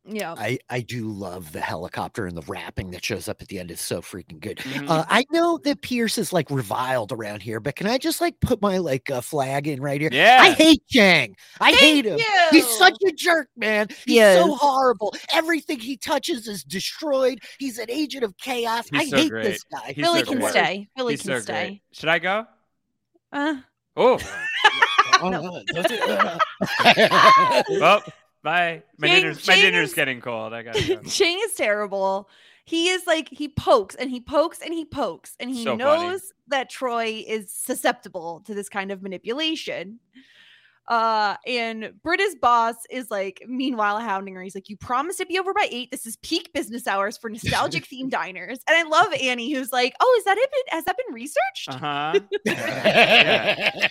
[0.08, 0.34] Yeah.
[0.38, 3.70] I, I do love the helicopter and the wrapping that shows up at the end
[3.70, 4.58] is so freaking good.
[4.58, 4.88] Mhm.
[4.88, 8.38] Uh, I know that Pierce is like reviled around here, but can I just like
[8.40, 10.10] put my like uh, flag in right here?
[10.12, 10.38] yeah.
[10.40, 11.34] I hate Chang.
[11.60, 12.20] I hate him.
[12.50, 13.88] He's such a jerk, man.
[14.06, 15.12] He's so horrible.
[15.32, 17.40] Everything he touches is destroyed.
[17.58, 18.88] He's an agent of chaos.
[18.88, 19.42] He's I so hate great.
[19.44, 19.92] this guy.
[19.92, 20.50] He's Billy so can great.
[20.50, 20.88] stay.
[20.96, 21.52] Billy He's can so stay.
[21.66, 21.82] great.
[21.92, 22.46] Should I go?
[23.32, 23.56] Uh,
[23.96, 24.18] Oh,
[25.22, 25.62] Oh,
[27.80, 28.02] well,
[28.46, 28.82] bye.
[28.98, 30.52] My Chang- dinner's my dinner's is- getting cold.
[30.54, 31.02] I gotta go.
[31.08, 32.28] Chang is terrible.
[32.64, 35.84] He is like he pokes and he pokes and he pokes and he So funny.
[36.08, 40.00] knows that Troy is susceptible to this kind of manipulation.
[40.88, 44.42] Uh, and Britta's boss is like, meanwhile, hounding her.
[44.42, 45.90] He's like, "You promised to be over by eight.
[45.90, 49.94] This is peak business hours for nostalgic themed diners." And I love Annie, who's like,
[50.00, 50.50] "Oh, is that it?
[50.50, 52.20] Been, has that been researched?" Uh huh.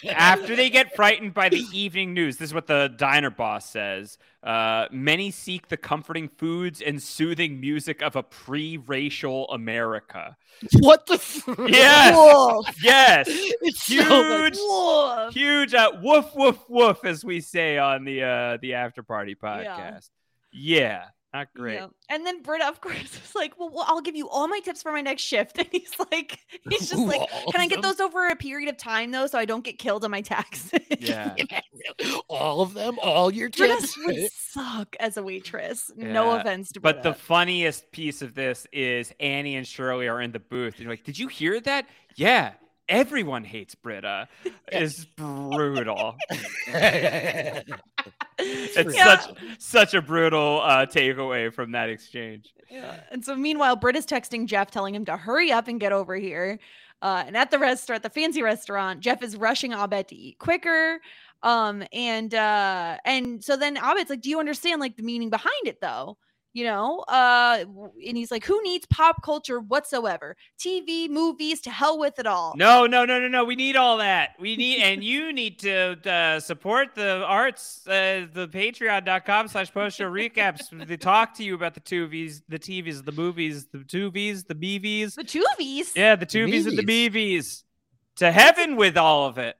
[0.05, 4.17] After they get frightened by the evening news, this is what the diner boss says.
[4.43, 10.37] Uh, many seek the comforting foods and soothing music of a pre-racial America.
[10.79, 11.15] what the?
[11.15, 12.15] F- Yes.
[12.15, 15.33] Woof, Yes, It's so huge, woof.
[15.33, 15.73] huge.
[15.73, 20.09] Uh, woof, woof, woof, as we say on the uh, the after party podcast.
[20.51, 21.05] Yeah,
[21.35, 21.75] not great.
[21.75, 21.87] Yeah.
[22.09, 24.81] And then Britta, of course, is like, well, well, I'll give you all my tips
[24.81, 25.57] for my next shift.
[25.65, 28.77] And he's like, he's just like, All can I get those over a period of
[28.77, 30.79] time though, so I don't get killed on my taxes?
[30.97, 31.35] Yeah.
[32.29, 33.97] all of them, all your Britta tips.
[33.97, 35.91] would suck as a waitress.
[35.97, 40.31] No offense to But the funniest piece of this is Annie and Shirley are in
[40.31, 40.79] the booth.
[40.79, 41.85] You're like, did you hear that?
[42.15, 42.53] Yeah,
[42.89, 44.27] everyone hates Britta.
[44.71, 46.15] It's brutal.
[48.37, 49.17] It's Yeah.
[49.19, 52.53] such such a brutal uh, takeaway from that exchange.
[52.69, 52.99] Yeah.
[53.11, 56.59] And so meanwhile, Britta's texting Jeff, telling him to hurry up and get over here.
[57.01, 60.99] Uh, and at the restaurant, the fancy restaurant, Jeff is rushing Abed to eat quicker.
[61.43, 65.53] Um, and uh, and so then Abed's like, Do you understand like the meaning behind
[65.65, 66.17] it though?
[66.55, 67.65] You know, uh,
[68.07, 70.37] and he's like, Who needs pop culture whatsoever?
[70.57, 72.53] TV, movies, to hell with it all.
[72.55, 73.43] No, no, no, no, no.
[73.43, 74.29] We need all that.
[74.39, 79.97] We need, and you need to uh, support the arts, uh, the patreon.com slash post
[79.97, 80.61] show recaps.
[80.87, 84.45] They talk to you about the two V's, the TVs, the movies, the two V's,
[84.45, 85.15] the BVs.
[85.15, 85.91] The two V's.
[85.93, 87.63] Yeah, the two V's and the Meavies.
[88.15, 88.17] BVs.
[88.19, 89.57] To heaven with all of it.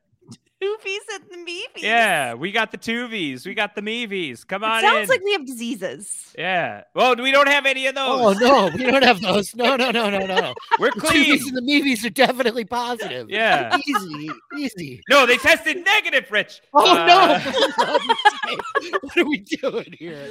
[0.66, 0.78] Two
[1.14, 1.84] and the Meevies.
[1.84, 3.46] Yeah, we got the two V's.
[3.46, 4.46] We got the Mevies.
[4.48, 5.08] Come on It sounds in.
[5.10, 6.34] like we have diseases.
[6.38, 6.82] yeah.
[6.96, 8.08] Well, we don't have any of those.
[8.08, 9.56] Oh no, we don't have those.
[9.56, 10.54] No, no, no, no, no.
[10.80, 11.26] We're The clean.
[11.38, 13.30] TVs and the movies are definitely positive.
[13.30, 13.78] Yeah.
[13.86, 15.02] Easy, easy.
[15.10, 16.62] No, they tested negative, Rich.
[16.74, 17.40] Oh Uh, no!
[17.52, 18.04] for God's
[18.48, 20.28] sake, what are we doing here?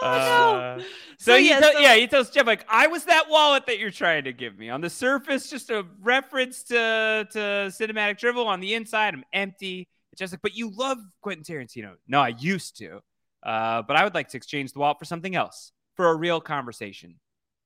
[0.00, 0.84] Oh Uh, no.
[1.18, 3.66] So, So, he yeah, tell- so- yeah, he tells Jeff like, "I was that wallet
[3.66, 4.70] that you're trying to give me.
[4.70, 7.38] On the surface, just a reference to to
[7.70, 8.46] cinematic dribble.
[8.46, 9.73] On the inside, I'm empty."
[10.14, 13.00] It's just like, "But you love Quentin Tarantino." No, I used to,
[13.42, 16.40] uh, but I would like to exchange the wallet for something else, for a real
[16.40, 17.18] conversation.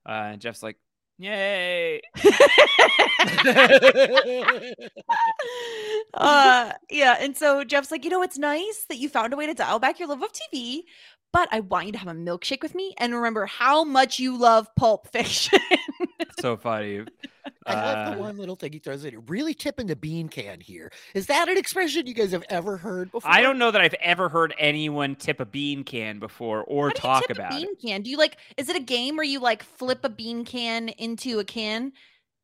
[0.08, 0.78] Uh, and Jeff's like,
[1.18, 2.00] "Yay!"
[6.14, 9.46] uh yeah and so jeff's like you know it's nice that you found a way
[9.46, 10.80] to dial back your love of tv
[11.32, 14.38] but i want you to have a milkshake with me and remember how much you
[14.38, 15.58] love pulp fiction
[16.40, 17.04] so funny.
[17.66, 19.10] I love the Uh, one little thing he throws in.
[19.12, 19.20] here.
[19.20, 20.90] Really tipping the bean can here.
[21.14, 23.30] Is that an expression you guys have ever heard before?
[23.30, 26.94] I don't know that I've ever heard anyone tip a bean can before or How
[26.94, 27.56] do you talk tip a about it.
[27.60, 30.44] bean can do you like is it a game where you like flip a bean
[30.44, 31.92] can into a can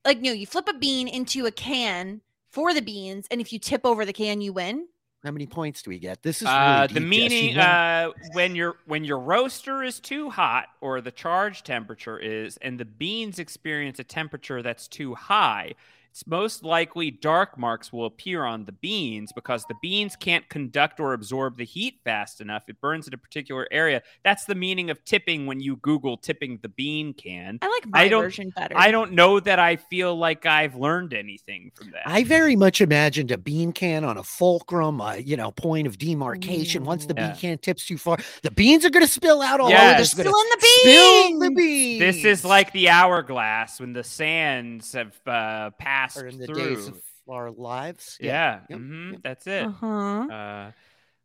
[0.05, 3.59] like no you flip a bean into a can for the beans and if you
[3.59, 4.87] tip over the can you win
[5.25, 6.23] How many points do we get?
[6.23, 10.69] This is really Uh, the meaning uh, when your when your roaster is too hot
[10.83, 15.75] or the charge temperature is, and the beans experience a temperature that's too high,
[16.15, 21.01] it's most likely dark marks will appear on the beans because the beans can't conduct
[21.01, 22.63] or absorb the heat fast enough.
[22.69, 24.01] It burns in a particular area.
[24.23, 27.59] That's the meaning of tipping when you Google tipping the bean can.
[27.63, 28.77] I like my I don't- version better.
[28.79, 32.03] I don't know that I feel like I've learned anything from that.
[32.07, 35.99] I very much imagined a bean can on a fulcrum, a you know, point of
[35.99, 36.85] demarcation.
[36.85, 37.31] Once the Yeah.
[37.33, 40.15] bean can tips too far, the beans are going to spill out all Yes.
[40.15, 40.23] over.
[40.23, 41.99] They're They're Still gonna in the Spill the beans.
[41.99, 42.01] beans.
[42.23, 46.55] this is like the hourglass when the sands have uh, passed Or in the through.
[46.77, 48.17] days of our lives.
[48.21, 48.79] yeah, Yep.
[48.79, 49.21] mhm, Yep.
[49.23, 49.65] that's it.
[49.67, 49.87] Uh-huh.
[49.87, 50.73] Uh,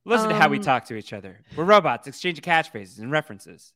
[0.05, 1.39] listen to how we Um, talk to each other.
[1.55, 3.73] We're robots, exchanging catchphrases and references.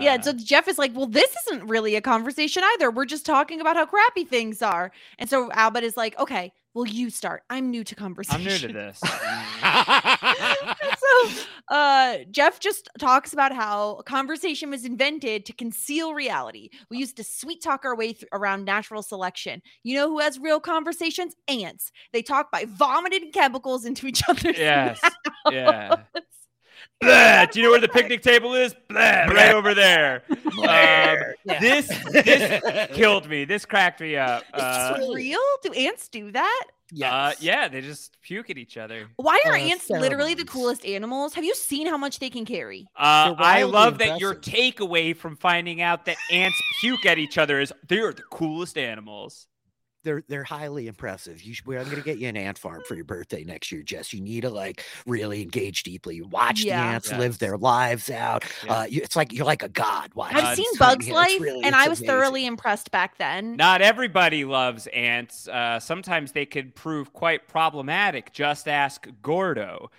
[0.00, 2.90] Yeah, Uh, and so Jeff is like, "Well, this isn't really a conversation either.
[2.90, 6.86] We're just talking about how crappy things are." And so Abed is like, "Okay, well,
[6.86, 7.42] you start.
[7.50, 9.00] I'm new to conversation." I'm new to this.
[11.68, 16.70] uh jeff just talks about how conversation was invented to conceal reality.
[16.90, 19.62] We used to sweet talk our way th- around natural selection.
[19.82, 21.34] You know who has real conversations?
[21.48, 21.92] Ants.
[22.12, 25.00] They talk by vomiting chemicals into each other's yes.
[25.50, 25.96] Yeah.
[27.02, 27.12] Mouths.
[27.12, 28.74] Blah, do you know where the picnic table is?
[28.88, 30.22] Blah, right over there.
[30.30, 30.36] Um,
[31.44, 31.60] Yeah.
[31.60, 33.44] this this killed me.
[33.44, 34.42] This cracked me up.
[34.54, 36.64] is Uh, this real do ants do that
[37.04, 39.06] uh, yeah, they just puke at each other.
[39.16, 42.44] why are Uh, ants literally the coolest animals have you seen how much they can
[42.44, 47.16] carry Uh, I wildly love that your takeaway from finding out that ants puke at
[47.18, 49.46] each other is they're the coolest animals.
[50.02, 51.42] They're they're highly impressive.
[51.42, 53.82] You should, I'm going to get you an ant farm for your birthday next year,
[53.82, 54.12] Jess.
[54.12, 56.22] You need to like really engage deeply.
[56.22, 56.82] Watch Yeah.
[56.82, 58.44] the ants live their lives out.
[58.64, 58.72] Yeah.
[58.80, 60.10] Uh, you, it's like you're like a god.
[60.14, 62.06] Watching i've seen bugs Yeah, life really- and i was amazing.
[62.06, 65.46] thoroughly impressed back then Not everybody loves ants.
[65.48, 68.32] Uh, sometimes they could prove quite problematic.
[68.32, 69.90] Just ask Gordo.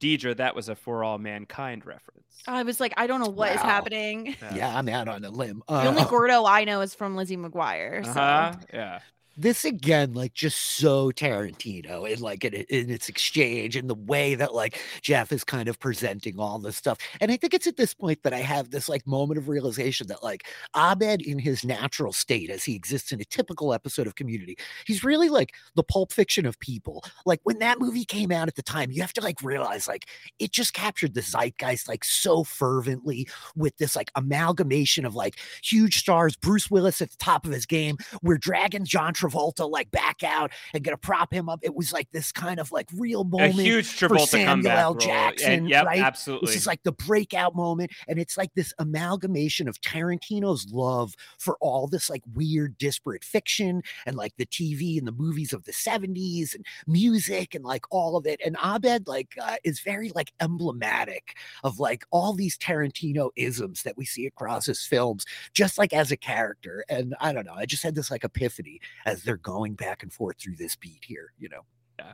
[0.00, 2.24] Deidre, that was a For All Mankind reference.
[2.46, 3.64] i was like i don't know what is Wow.
[3.64, 5.62] happening Yeah, I'm out on a limb.
[5.68, 8.02] The only Uh, Gordo I know is from Lizzie McGuire.
[8.06, 8.12] So.
[8.12, 8.52] Uh-huh.
[8.72, 9.00] Yeah.
[9.36, 14.34] This again, like just so Tarantino in like in, in its exchange and the way
[14.34, 16.98] that like Jeff is kind of presenting all this stuff.
[17.20, 20.08] And I think it's at this point that I have this like moment of realization
[20.08, 24.14] that like Abed in his natural state as he exists in a typical episode of
[24.14, 24.56] Community,
[24.86, 27.04] he's really like the pulp fiction of people.
[27.24, 30.06] Like when that movie came out at the time, you have to like realize like
[30.38, 35.98] it just captured the zeitgeist like so fervently with this like amalgamation of like huge
[35.98, 37.96] stars, Bruce Willis at the top of his game.
[38.22, 41.60] We're dragging John Travolta like back out and gonna prop him up.
[41.62, 43.54] It was like this kind of like real A moment.
[43.54, 44.70] huge for Samuel.
[44.72, 44.94] L.
[44.94, 46.00] Jackson, And, yep, right?
[46.00, 46.46] absolutely.
[46.46, 47.90] This is like the breakout moment.
[48.08, 53.82] And it's like this amalgamation of Tarantino's love for all this like weird, disparate fiction
[54.06, 58.16] and like the TV and the movies of the 70s and music and like all
[58.16, 58.40] of it.
[58.44, 63.96] And Abed like uh, is very like emblematic of like all these Tarantino isms that
[63.96, 66.84] we see across his films, just like as a character.
[66.88, 68.80] And I don't know, I just had this like epiphany
[69.10, 71.62] as they're going back and forth through this beat here, you know.
[71.98, 72.12] Yeah.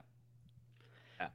[1.20, 1.28] Yeah.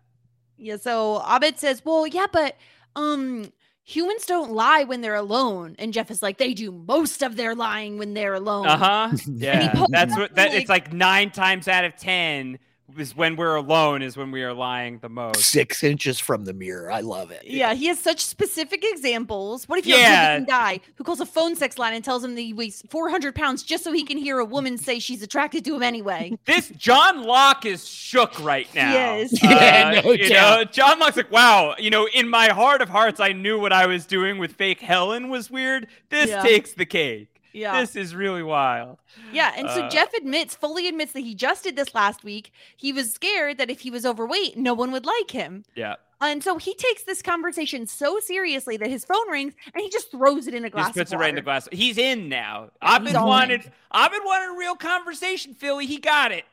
[0.57, 0.77] Yeah.
[0.77, 2.55] So Abed says, "Well, yeah, but
[2.95, 3.51] um,
[3.83, 7.55] humans don't lie when they're alone." And Jeff is like, "They do most of their
[7.55, 9.17] lying when they're alone." Uh huh.
[9.31, 10.49] Yeah, that's what that.
[10.51, 12.59] like- It's like nine times out of ten
[12.97, 15.41] is when we're alone is when we are lying the most.
[15.45, 16.91] Six inches from the mirror.
[16.91, 17.43] I love it.
[17.45, 19.67] Yeah, he has such specific examples.
[19.67, 20.37] What if you're Yeah.
[20.37, 23.33] a guy who calls a phone sex line and tells him that he weighs 400
[23.35, 26.37] pounds just so he can hear a woman say she's attracted to him anyway?
[26.45, 28.91] This John Locke is shook right now.
[28.93, 29.33] Yes.
[29.43, 30.57] Uh, yeah, no you doubt.
[30.57, 33.71] know, John Locke's like, wow, you know, in my heart of hearts, I knew what
[33.71, 35.87] I was doing with fake Helen was weird.
[36.09, 36.41] This Yeah.
[36.43, 37.29] takes the cake.
[37.53, 37.79] Yeah.
[37.81, 38.97] This is really wild.
[39.31, 42.51] Yeah, and so Uh, Jeff admits, fully admits that he just did this last week.
[42.75, 45.65] He was scared that if he was overweight, no one would like him.
[45.75, 45.95] Yeah.
[46.23, 50.11] And so he takes this conversation so seriously that his phone rings and he just
[50.11, 50.87] throws it in a glass.
[50.87, 51.67] just puts it right in the glass.
[51.71, 52.69] He's in now.
[52.81, 53.71] Yeah, I've been wanted.
[53.91, 55.87] I've been wanting a real conversation, Philly.
[55.87, 56.45] He got it.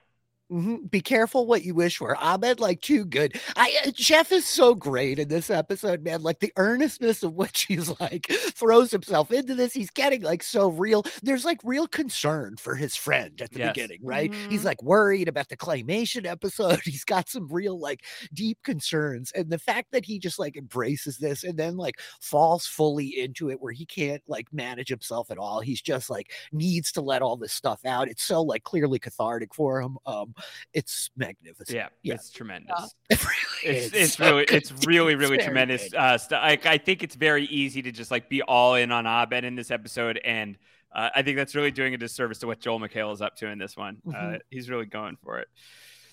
[0.51, 0.91] Mhm.
[0.91, 2.17] Be careful what you wish for.
[2.17, 3.39] Ahmed, like, too good.
[3.57, 6.23] I uh, Jeff is so great in this episode, man.
[6.23, 9.75] Like the earnestness of what she's like throws himself into this.
[9.75, 11.05] He's getting like so real.
[11.23, 13.75] There's like real concern for his friend at the Yes.
[13.75, 14.33] beginning, right?
[14.49, 14.65] He's Mhm.
[14.65, 16.81] like worried about the claymation episode.
[16.85, 21.19] He's got some real like deep concerns, and the fact that he just like embraces
[21.19, 25.37] this and then like falls fully into it, where he can't like manage himself at
[25.39, 25.61] all.
[25.61, 28.09] He's just like needs to let all this stuff out.
[28.09, 29.99] It's so like clearly cathartic for him.
[30.07, 30.35] Um,
[30.73, 31.71] it's magnificent.
[31.77, 32.15] Yeah, Yeah.
[32.15, 32.95] it's tremendous.
[33.11, 33.93] It really It's, is.
[33.95, 34.57] it's so really good.
[34.63, 38.11] it's really really very tremendous uh st- like i think it's very easy to just
[38.11, 40.57] like be all in on abed in this episode and
[40.95, 43.49] uh, i think that's really doing a disservice to what joel McHale is up to
[43.49, 44.41] in this one uh, Mhm.
[44.51, 45.49] he's really going for it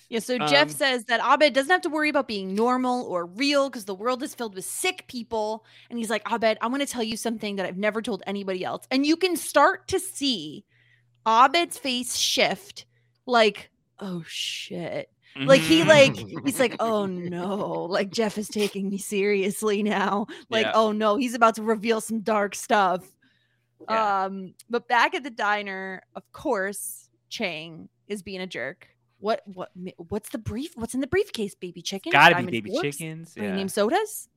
[0.09, 3.25] Yeah, so Jeff Um, says that Abed doesn't have to worry about being normal or
[3.25, 5.65] real because the world is filled with sick people.
[5.89, 8.63] And he's like, Abed, I want to tell you something that I've never told anybody
[8.63, 8.85] else.
[8.91, 10.63] And you can start to see
[11.27, 12.85] Abed's face shift
[13.25, 15.09] like oh shit.
[15.37, 20.27] Like he like he's like, oh no, like Jeff is taking me seriously now.
[20.49, 20.71] Like, Yeah.
[20.75, 23.05] oh no, he's about to reveal some dark stuff.
[23.89, 24.23] Yeah.
[24.25, 28.87] Um, but back at the diner, of course, Chang is being a jerk.
[29.19, 29.71] What what
[30.09, 30.71] what's the brief?
[30.75, 32.13] What's in the briefcase, baby chicken?
[32.13, 32.97] Gotta be baby forks?
[32.97, 33.33] chickens.
[33.35, 33.53] Yeah.
[33.55, 34.29] name sodas?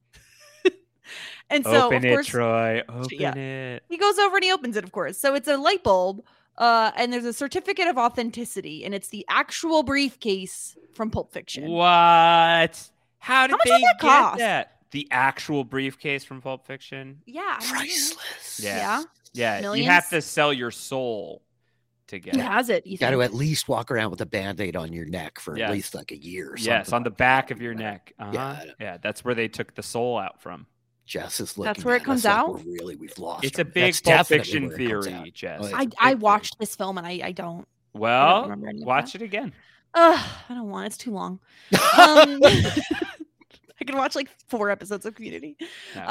[1.51, 2.83] and so Open of it, course Troy.
[2.89, 3.35] Open yeah.
[3.35, 3.83] it.
[3.89, 5.19] he goes over and he opens it, of course.
[5.19, 6.25] So it's a light bulb,
[6.59, 11.71] uh, and there's a certificate of authenticity, and it's the actual briefcase from Pulp Fiction.
[11.71, 12.91] What?
[13.21, 14.39] How did much they that get cost?
[14.39, 14.73] that?
[14.91, 17.21] The actual briefcase from Pulp Fiction?
[17.27, 18.61] Yeah, Priceless.
[18.63, 19.03] Yeah.
[19.35, 21.43] Yeah, Yeah, you have to sell your soul
[22.07, 22.45] to get who it.
[22.47, 22.87] has it?
[22.87, 25.69] You Got to at least walk around with a band-aid on your neck for Yes.
[25.69, 28.13] at least like a year or Yes, on the back of your neck.
[28.19, 28.31] Uh-huh.
[28.33, 28.65] Yeah.
[28.81, 30.67] Yeah, that's where they took the soul out from.
[31.09, 31.83] Jess is looking.
[31.85, 32.63] where it comes us like out?
[32.67, 33.45] really, we've lost.
[33.45, 35.31] It's a big That's Pulp Fiction where it comes theory.
[35.33, 35.59] Jess.
[35.61, 36.21] Oh, it's a I big I theory.
[36.21, 37.67] watched this film and I I don't.
[37.95, 39.53] Well, remember any of watch it again.
[39.95, 40.87] Ugh, I don't want.
[40.87, 41.41] It's too long.
[41.73, 42.41] Um,
[43.81, 45.57] I can watch like four episodes of Community.
[45.95, 46.07] Yeah.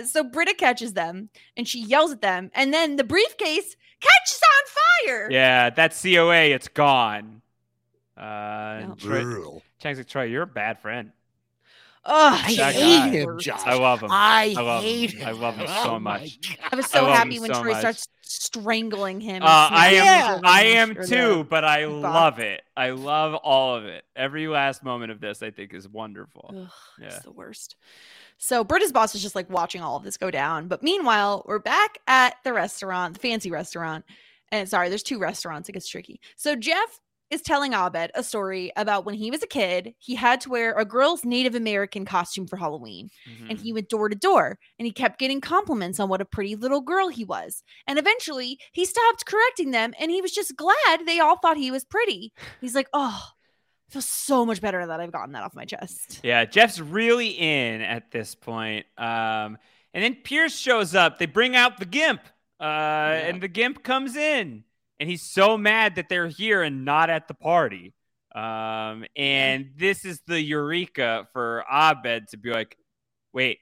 [0.00, 4.40] Uh, so Britta catches them and she yells at them, and then the briefcase catches
[4.42, 5.28] on fire.
[5.30, 7.40] Yeah, that COA, it's gone.
[8.16, 8.20] Uh,
[8.80, 8.94] and No.
[8.96, 9.62] Troy, Brutal.
[9.78, 11.12] Chang's like, Troy, you're a bad friend.
[12.04, 13.08] Ugh, I That hate guy.
[13.10, 13.60] him, Josh.
[13.66, 14.08] I love him.
[14.10, 14.88] I, I love him.
[14.90, 15.28] hate him.
[15.28, 16.58] I love him Oh so my much.
[16.72, 17.80] I was so love happy when so Troy much.
[17.80, 19.42] starts strangling him.
[19.42, 22.00] Uh, I am, him I am too, but I butt.
[22.00, 22.62] love it.
[22.76, 24.04] I love all of it.
[24.16, 26.54] Every last moment of this, I think, is wonderful.
[26.56, 26.68] Ugh,
[27.00, 27.76] it's the worst.
[28.38, 30.68] So Britta's boss is just like watching all of this go down.
[30.68, 34.06] But meanwhile, we're back at the restaurant, the fancy restaurant.
[34.50, 35.68] And sorry, there's two restaurants.
[35.68, 36.20] It gets tricky.
[36.36, 36.98] So Jeff
[37.30, 40.72] is telling Abed a story about when he was a kid, he had to wear
[40.72, 43.08] a girl's Native American costume for Halloween.
[43.48, 43.62] And Mhm.
[43.62, 46.80] he went door to door and he kept getting compliments on what a pretty little
[46.80, 47.62] girl he was.
[47.86, 51.70] And eventually he stopped correcting them and he was just glad they all thought he
[51.70, 52.32] was pretty.
[52.60, 53.28] He's like, oh,
[53.88, 56.20] I feel so much better that I've gotten that off my chest.
[56.22, 58.86] Yeah, Jeff's really in at this point.
[58.98, 59.58] Um,
[59.92, 61.18] and then Pierce shows up.
[61.18, 62.20] They bring out the Gimp,
[62.60, 64.62] uh, and the Gimp comes in,
[65.00, 67.94] and he's so mad that they're here and not at the party.
[68.34, 72.76] Um, and this is the eureka for Abed to be like,
[73.32, 73.58] "Wait,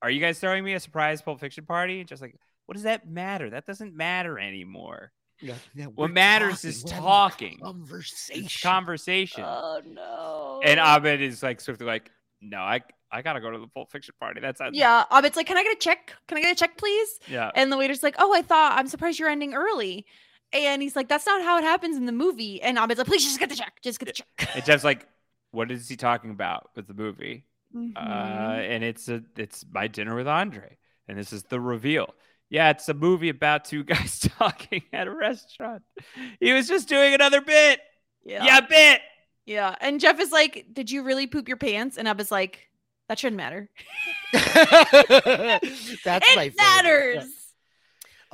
[0.00, 2.34] are you guys throwing me a surprise Pulp Fiction party?" Just like,
[2.66, 3.50] what does that matter?
[3.50, 5.12] That doesn't matter anymore.
[5.40, 7.58] Yeah, yeah, What matters talking, is we're having a talking.
[7.58, 8.44] Conversation.
[8.44, 9.44] It's conversation.
[9.46, 10.60] Oh no.
[10.64, 12.80] and Abed is like swiftly like, "No, I
[13.10, 14.40] I gotta go to the Pulp Fiction party.
[14.40, 16.14] That's not yeah, Abed's like, can I get a check?
[16.28, 17.18] Can I get a check, please?
[17.28, 20.06] yeah." And the waiter's like, oh, I thought I'm surprised you're ending early.
[20.54, 22.62] And he's like, that's not how it happens in the movie.
[22.62, 23.80] And Abed's like, please just get the check.
[23.82, 24.48] Just get the check.
[24.54, 25.06] And Jeff's like,
[25.50, 27.44] "What is he talking about with the movie?"
[27.74, 28.70] Uh, Mhm.
[28.70, 30.76] and it's a it's my dinner with Andre,
[31.08, 32.14] and this is the reveal.
[32.50, 35.82] Yeah, it's a movie about two guys talking at a restaurant.
[36.38, 37.80] He was just doing another bit.
[38.24, 39.00] Yeah, bit.
[39.44, 39.74] Yeah.
[39.80, 41.98] And Jeff is like, Did you really poop your pants?
[41.98, 42.68] And Abed's like,
[43.08, 43.68] That shouldn't matter.
[44.32, 46.56] That's my it favorite.
[46.58, 47.24] matters.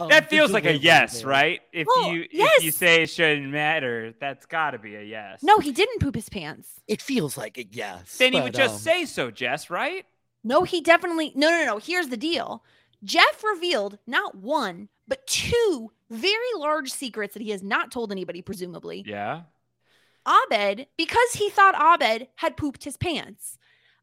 [0.00, 1.28] Um, That feels like a yes, there.
[1.28, 1.60] right?
[1.72, 5.42] If Well, you if you say it shouldn't matter, that's got to be a yes.
[5.42, 6.80] No, he didn't poop his pants.
[6.88, 8.16] It feels like a yes.
[8.16, 10.06] then he would just um, say so, Jess, right?
[10.42, 11.32] No, he definitely.
[11.34, 11.78] No, no, no.
[11.78, 12.64] Here's the deal
[13.04, 18.42] Jeff revealed not one, but two very large secrets that he has not told anybody,
[18.42, 19.04] presumably.
[19.06, 19.42] Yeah.
[20.26, 23.58] Abed, because he thought Abed had pooped his pants.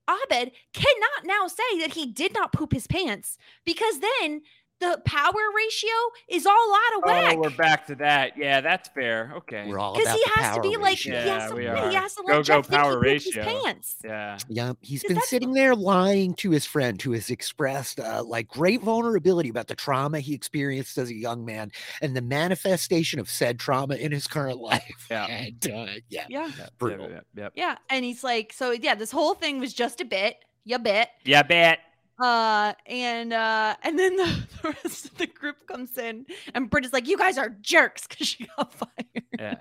[0.10, 4.42] Abed cannot now say that he did not poop his pants because then
[4.80, 5.90] the power ratio
[6.28, 7.36] is all out of whack.
[7.36, 8.38] Oh, we're back to that.
[8.38, 9.34] Yeah, that's fair.
[9.38, 9.68] Okay.
[9.68, 11.12] We're all Because about he the has to power be like, ratio.
[11.22, 11.92] he has Yeah, to, we he are.
[11.92, 13.44] has to let Go-go Jeff power pooped ratio.
[13.44, 13.96] his pants.
[14.04, 14.38] Yeah.
[14.50, 18.48] Yeah, he's Is been sitting there lying to his friend who has expressed uh, like
[18.48, 21.72] great vulnerability about the trauma he experienced as a young man
[22.02, 25.08] and the manifestation of said trauma in his current life.
[25.10, 25.26] Yeah.
[25.26, 26.26] And, uh, yeah.
[26.30, 26.52] Yeah.
[26.58, 27.10] Yep, Brutal.
[27.10, 27.54] Yep, yep, yep.
[27.56, 27.78] Yeah.
[27.90, 31.10] And he's like, so yeah, this whole thing was just a bit, you bit.
[31.26, 31.80] Yeah, bet.
[32.20, 36.86] Uh and uh and then the, the rest of the group comes in and Britt
[36.86, 39.24] is like, You guys are jerks because she got fired.
[39.40, 39.56] Yeah.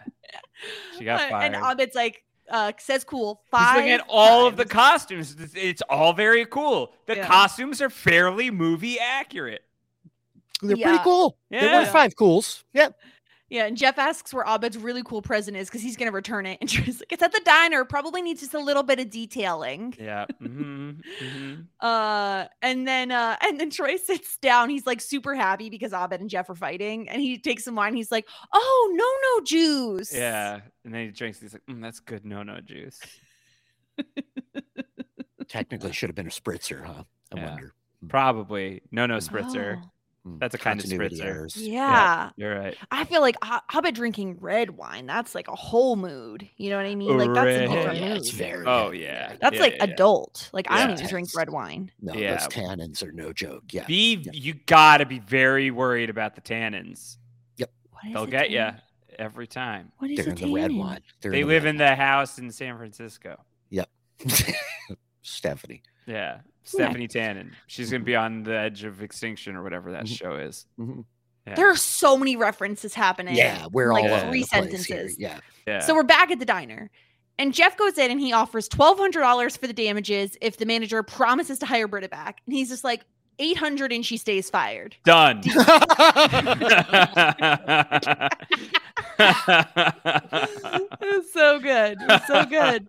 [0.99, 1.55] She got fired.
[1.55, 3.43] And Abed's like, uh, says cool.
[3.53, 3.77] He's Five.
[3.77, 5.33] looking at all of the costumes.
[5.33, 6.95] It's- It's all very cool.
[7.07, 7.27] The Yeah.
[7.27, 9.63] costumes are fairly movie accurate.
[10.63, 10.87] They're Yeah.
[10.89, 11.37] pretty cool.
[11.51, 11.81] There Yeah.
[11.81, 12.65] were five cools.
[12.73, 12.97] Yep.
[13.49, 16.59] Yeah, and Jeff asks where Abed's really cool present is because he's gonna return it.
[16.61, 19.95] And Troy's like, It's at the diner, probably needs just a little bit of detailing.
[19.99, 20.27] Yeah.
[20.41, 24.69] hmm hmm Uh and then uh and then Troy sits down.
[24.69, 27.95] He's like super happy because Abed and Jeff are fighting, and he takes some wine.
[27.95, 29.05] He's like, Oh, no,
[29.39, 30.13] no juice.
[30.13, 30.61] Yeah.
[30.85, 31.41] And then he drinks.
[31.41, 33.01] He's like, mm, "That's good no-no juice."
[35.49, 37.05] Technically should have been a spritzer, huh?
[37.33, 37.45] I Yeah.
[37.47, 37.75] wonder.
[38.09, 39.79] Probably no-no spritzer.
[39.81, 39.91] Oh.
[40.27, 41.25] Mm, That's a kind of continuity spritzer.
[41.25, 41.57] errors.
[41.57, 42.31] Yeah.
[42.37, 42.77] You're right.
[42.91, 45.07] I feel like I, how about drinking red wine?
[45.07, 46.49] That's like a whole mood.
[46.57, 47.17] You know what I mean?
[47.17, 47.71] Like that's a Red.
[47.71, 48.17] Different yeah, mood.
[48.17, 48.67] it's very.
[48.67, 49.37] Oh yeah.
[49.41, 49.93] That's yeah, like yeah, yeah.
[49.95, 50.51] adult.
[50.53, 51.93] Like I don't even drink red wine.
[52.01, 52.37] No, Yeah.
[52.39, 53.65] those tannins are no joke.
[53.71, 53.87] Yeah.
[53.87, 54.33] Be Yeah.
[54.35, 57.19] you gotta be very worried about the tannins.
[57.59, 58.69] What is They'll get you
[59.19, 59.91] every time.
[59.99, 61.01] What is They're a in the red wine.
[61.23, 63.41] They're They the live in the house in San Francisco.
[63.71, 63.89] Yep.
[65.23, 65.83] Stephanie.
[66.07, 66.41] Yeah.
[66.67, 67.47] Stephanie Tanner.
[67.67, 70.19] She's gonna be on the edge of extinction or whatever that Mhm.
[70.19, 70.67] show is.
[70.79, 71.05] Mhm.
[71.47, 71.55] Yeah.
[71.55, 73.37] There are so many references happening.
[73.37, 74.85] Yeah, we're like all over three the place here.
[74.89, 75.19] sentences.
[75.19, 75.39] Yeah.
[75.67, 75.79] yeah.
[75.79, 76.91] So we're back at the diner.
[77.39, 80.67] And Jeff goes in and he offers twelve hundred dollars for the damages if the
[80.67, 82.41] manager promises to hire Britta back.
[82.47, 83.05] And he's just like
[83.39, 84.97] eight hundred and she stays fired.
[85.05, 85.43] done.
[91.09, 91.99] It's so good.
[92.27, 92.87] So good.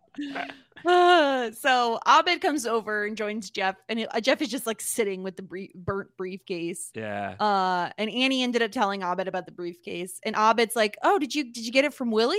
[0.86, 4.82] Uh, so Abed comes over and joins Jeff, and it- uh, Jeff is just like
[4.82, 6.92] sitting with the brief, burnt briefcase.
[6.94, 7.32] yeah.
[7.40, 11.34] Uh, and Annie ended up telling Abed about the briefcase, and Abed's like, "Oh, did
[11.36, 12.38] you did you get it from Willie?"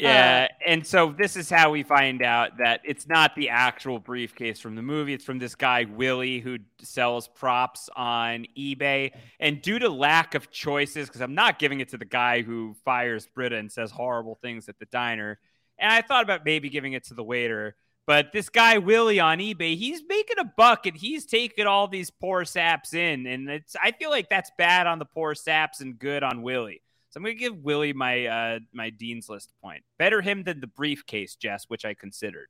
[0.00, 4.60] Yeah, and so this is how we find out that it's not the actual briefcase
[4.60, 5.12] from the movie.
[5.12, 9.10] It's from this guy Willie who sells props on eBay.
[9.40, 12.76] And due to lack of choices, because I'm not giving it to the guy who
[12.84, 15.40] fires Britta and says horrible things at the diner,
[15.78, 17.76] and I thought about maybe giving it to the waiter.
[18.06, 22.10] But this guy Willie on eBay, he's making a buck and he's taking all these
[22.10, 25.98] poor saps in, and it's I feel like that's bad on the poor saps and
[25.98, 26.82] good on Willie.
[27.10, 29.82] So I'm gonna give Willie my uh my Dean's List point.
[29.98, 32.48] Better him than the briefcase, Jess, which I considered.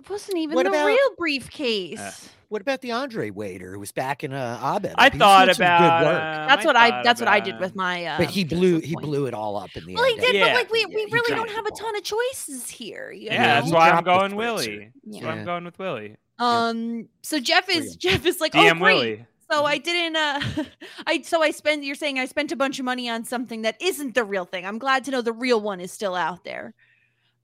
[0.00, 1.98] That wasn't even What the about- real briefcase.
[2.00, 2.12] Uh,
[2.48, 4.94] What about the Andre waiter who was back in uh, Abed?
[4.96, 6.16] I He's thought about good work.
[6.22, 7.02] um, that's what I.
[7.04, 8.04] That's what I did with my.
[8.06, 10.46] Uh, but he blew he blew it all up in the Well, he did, Yeah.
[10.48, 13.12] but like we, Yeah, we he really don't have a ton of choices here.
[13.12, 13.60] you Yeah, know?
[13.60, 14.36] that's why I'm going spritzer.
[14.36, 14.90] Willie.
[15.04, 16.16] That's why I'm going with Willie.
[16.40, 17.08] Um.
[17.22, 17.96] So Jeff is William.
[17.98, 18.94] Jeff is like, DM oh great.
[18.94, 19.26] Willie.
[19.52, 19.64] So.
[19.64, 20.16] I didn't.
[20.16, 20.64] Uh,
[21.06, 21.84] I so I spend.
[21.84, 24.64] You're saying I spent a bunch of money on something that isn't the real thing.
[24.66, 26.74] I'm glad to know the real one is still out there.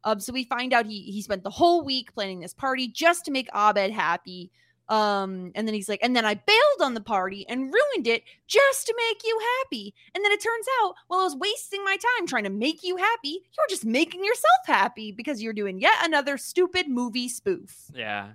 [0.06, 0.20] Um.
[0.20, 3.30] So we find out he he spent the whole week planning this party just to
[3.30, 4.50] make Abed happy.
[4.88, 5.52] Um.
[5.54, 8.86] And then he's like, and then I bailed on the party and ruined it just
[8.86, 9.94] to make you happy.
[10.14, 12.96] And then it turns out, while I was wasting my time trying to make you
[12.96, 17.90] happy, you were just making yourself happy because you're doing yet another stupid movie spoof.
[17.94, 18.28] Yeah.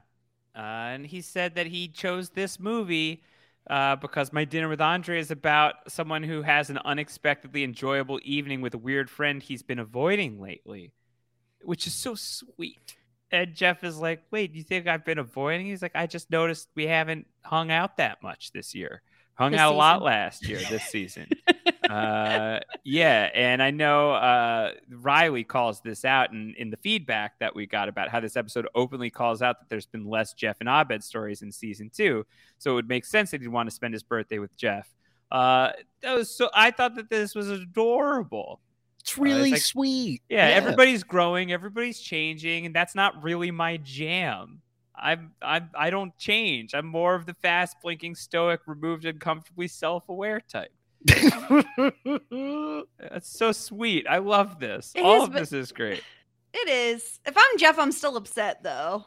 [0.53, 3.23] Uh, and he said that he chose this movie
[3.69, 8.59] uh, because My Dinner with Andre is about someone who has an unexpectedly enjoyable evening
[8.59, 10.91] with a weird friend he's been avoiding lately,
[11.63, 12.95] which is so sweet.
[13.31, 15.65] And Jeff is like, Wait, you think I've been avoiding?
[15.65, 19.01] He's like, I just noticed we haven't hung out that much this year.
[19.35, 21.27] Hung This out a lot last year, this season.
[21.89, 27.55] uh, yeah, and I know uh, Riley calls this out in, in the feedback that
[27.55, 30.69] we got about how this episode openly calls out that there's been less Jeff and
[30.69, 32.25] Abed stories in season two.
[32.59, 34.87] So it would make sense that he'd want to spend his birthday with Jeff.
[35.31, 36.49] Uh, that was so.
[36.53, 38.59] I thought that this was adorable.
[39.11, 40.21] It's really like- sweet.
[40.29, 44.61] Yeah, everybody's growing, everybody's changing, and that's not really my jam.
[44.95, 46.75] I'm, I'm I don't change.
[46.75, 50.71] I'm more of the fast blinking stoic, removed and comfortably self-aware type.
[52.99, 54.05] That's so sweet.
[54.07, 54.91] I love this.
[54.95, 56.03] It All is, of this is great.
[56.53, 57.19] It is.
[57.25, 59.05] If I'm Jeff, I'm still upset though.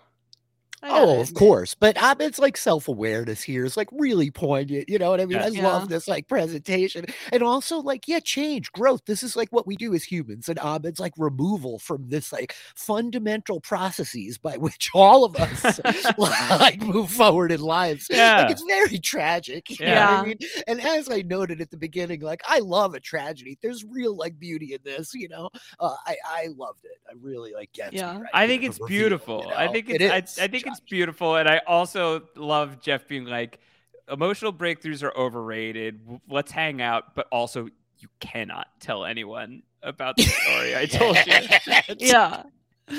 [0.84, 1.74] I Oh, of course.
[1.74, 4.88] But Abed's like self awareness here is like really poignant.
[4.88, 5.40] You know what I mean?
[5.40, 5.62] I Yeah.
[5.62, 7.06] love this like presentation.
[7.32, 9.02] And also, like, yeah, change, growth.
[9.06, 10.48] This is like what we do as humans.
[10.48, 15.80] And Abed's like removal from this like fundamental processes by which all of us
[16.18, 18.06] like move forward in lives.
[18.10, 18.36] Yeah.
[18.36, 19.68] Like, it's very tragic.
[19.84, 20.10] You know what Yeah.
[20.12, 20.38] I mean?
[20.66, 23.58] And as I noted at the beginning, like, I love a tragedy.
[23.62, 25.50] There's real like beauty in this, you know?
[25.80, 26.98] Uh, I, I loved it.
[27.08, 28.18] I really like gets me Yeah.
[28.18, 29.50] right I think it's beautiful.
[29.50, 29.72] you I know?
[29.72, 30.88] think It it's I, I think it's Josh.
[30.90, 33.58] beautiful, and I also love Jeff being like,
[34.10, 36.00] emotional breakthroughs are overrated.
[36.28, 37.66] Let's hang out, but also
[37.98, 41.94] you cannot tell anyone about the story I told you.
[41.98, 42.42] Yeah.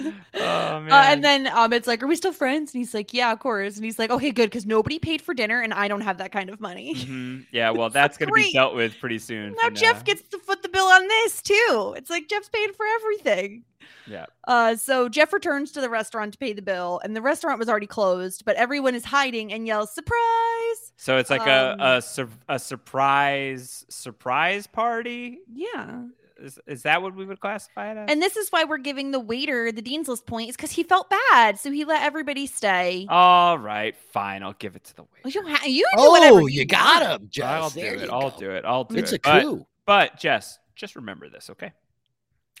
[0.00, 0.92] Oh man.
[0.92, 2.72] Uh, and then um, it's like, are we still friends?
[2.72, 3.74] And he's like, yeah, of course.
[3.76, 6.30] And he's like, okay, good, because nobody paid for dinner, and I don't have that
[6.30, 6.94] kind of money.
[6.94, 7.46] Mhm.
[7.50, 9.54] Yeah, well, that's going to be dealt with pretty soon.
[9.60, 11.94] now for Jeff gets to foot the bill on this too.
[11.96, 13.64] It's like Jeff's paid for everything.
[14.06, 14.26] Yeah.
[14.46, 17.68] Uh, so Jeff returns to the restaurant to pay the bill, and the restaurant was
[17.68, 22.02] already closed, but everyone is hiding and yells, "Surprise!" So it's like Um, a a,
[22.02, 25.40] sur- a surprise surprise party.
[25.52, 26.04] Yeah.
[26.40, 28.08] Is, is that what we would classify it as?
[28.08, 31.10] And this is why we're giving the waiter the dean's list points because he felt
[31.10, 33.06] bad, so he let everybody stay.
[33.10, 34.44] All right, fine.
[34.44, 35.40] I'll give it to the Well, waiter.
[35.40, 37.22] you, ha- you do whatever Oh, you got want.
[37.22, 37.44] him, Jess.
[37.44, 38.08] I'll do There it.
[38.10, 38.64] I'll do it.
[38.64, 39.16] I'll do It's it.
[39.16, 39.66] a But- coup.
[39.84, 41.72] But Jess, just remember this, okay?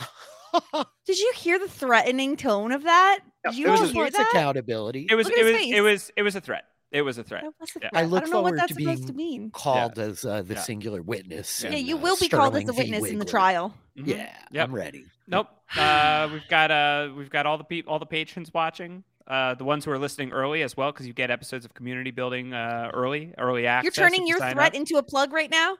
[1.06, 3.20] Did you hear the threatening tone of that?
[3.44, 4.28] Did you it was all a- hear It's that?
[4.30, 5.06] accountability.
[5.10, 5.74] It was it was face.
[5.74, 6.64] it was it was a threat.
[6.92, 7.44] It was a threat.
[7.60, 7.88] Was a Yeah.
[7.94, 9.50] I look don't know what forward that's to supposed to being mean.
[9.50, 10.60] Called as uh, the Yeah.
[10.60, 11.62] singular witness.
[11.64, 13.30] Yeah, in, you uh, will be called as a witness in the Wigler.
[13.30, 13.74] trial.
[13.98, 14.06] Mhm.
[14.06, 14.68] Yeah, Yep.
[14.68, 15.04] I'm ready.
[15.26, 15.48] Nope.
[15.76, 19.02] Uh, we've got uh, we've got all the people, all the patrons watching.
[19.26, 22.12] Uh, the ones who are listening early as well, because you get episodes of community
[22.12, 23.96] building uh, early, early access.
[23.96, 24.74] You're turning you your threat up.
[24.74, 25.76] into a plug right now.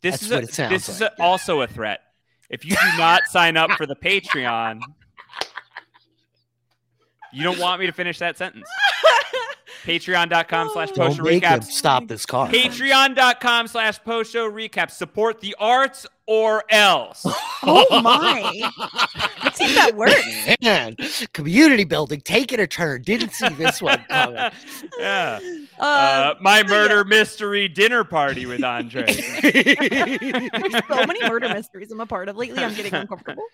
[0.00, 2.00] This That's is what a, it sounds this is a, also a threat.
[2.50, 4.80] If you do not sign up for the Patreon,
[7.32, 8.68] you don't want me to finish that sentence.
[9.84, 11.64] Patreon.com slash post Don't make him recaps.
[11.64, 12.48] stop this car.
[12.48, 14.92] Patreon.com slash post show recaps.
[14.92, 17.24] Support the arts or else.
[17.66, 18.70] Oh my!
[19.42, 20.56] Let's see if that works.
[20.62, 20.96] Man,
[21.32, 23.02] community building taking a turn.
[23.02, 24.36] Didn't see this one coming.
[24.98, 25.38] yeah.
[25.78, 26.70] Uh, Uh, my so yeah.
[26.74, 29.04] murder mystery dinner party with Andre.
[29.12, 32.62] There's so many murder mysteries I'm a part of lately.
[32.62, 33.44] I'm getting uncomfortable.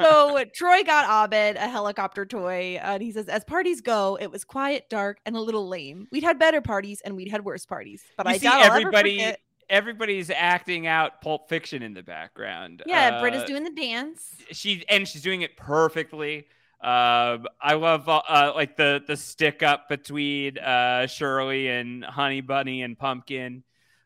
[0.00, 4.44] So Troy got Abed a helicopter toy, and he says, "As parties go, it was
[4.44, 6.08] quiet, dark, and a little lame.
[6.10, 8.02] We'd had better parties, and we'd had worse parties.
[8.16, 9.40] But You I see doubt everybody- forget-
[9.70, 12.82] Everybody's acting out Pulp Fiction in the background.
[12.86, 14.36] Yeah, Britta's Uh, doing the dance.
[14.52, 16.46] she and she's doing it perfectly.
[16.80, 22.40] Um, I love uh, uh, like the the stick up between uh, Shirley and Honey
[22.40, 23.62] Bunny and Pumpkin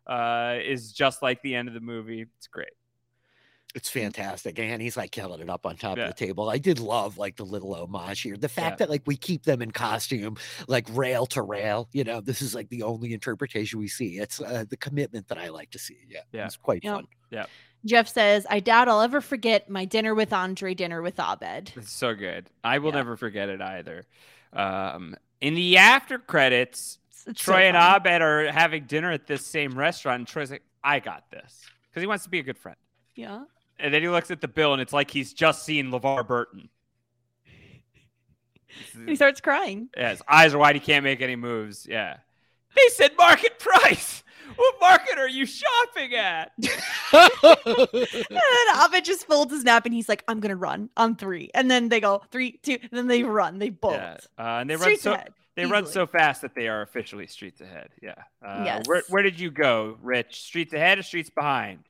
[0.06, 2.26] uh, is just like the end of the movie.
[2.36, 2.68] It's great.
[3.76, 4.58] It's fantastic.
[4.58, 6.04] And he's like killing it up on top Yeah.
[6.04, 6.48] of the table.
[6.48, 8.36] I did love like the little homage here.
[8.38, 8.86] The fact Yeah.
[8.86, 11.86] that like we keep them in costume, like rail to rail.
[11.92, 14.18] You know, this is like the only interpretation we see.
[14.18, 15.98] It's uh, the commitment that I like to see.
[16.08, 16.20] Yeah.
[16.32, 16.46] Yeah.
[16.46, 16.94] It's quite Yep.
[17.30, 17.46] fun.
[17.84, 21.92] Jeff says, "I doubt I'll ever forget my dinner with Andre, dinner with Abed." It's
[21.92, 22.50] so good.
[22.64, 22.96] I will Yeah.
[22.96, 24.06] never forget it either.
[24.54, 27.76] Um, in the after credits, It's- it's so Troy and.
[27.76, 31.60] Abed are having dinner at this same restaurant, and Troy's like, "I got this,"
[31.90, 32.78] because he wants to be a good friend.
[33.14, 33.44] Yeah.
[33.78, 36.68] And then he looks at the bill, and it's like he's just seen LeVar Burton.
[39.06, 39.88] He starts crying.
[39.96, 40.76] Yeah, his eyes are wide.
[40.76, 41.86] He can't make any moves.
[41.88, 42.18] Yeah.
[42.74, 44.22] They said market price.
[44.56, 46.52] What market are you shopping at?
[47.12, 51.50] And then Abed just folds his nap and he's like, I'm gonna run on three.
[51.54, 53.58] And then they go three, two, and then they run.
[53.58, 53.94] They bolt.
[53.94, 54.16] Yeah.
[54.38, 57.60] Uh, and they run so ahead, they run so fast that they are officially streets
[57.60, 57.88] ahead.
[58.02, 58.14] Yeah.
[58.44, 59.10] Uh, Where Yes.
[59.10, 60.42] where did you go, Rich?
[60.42, 61.80] Streets ahead or streets behind?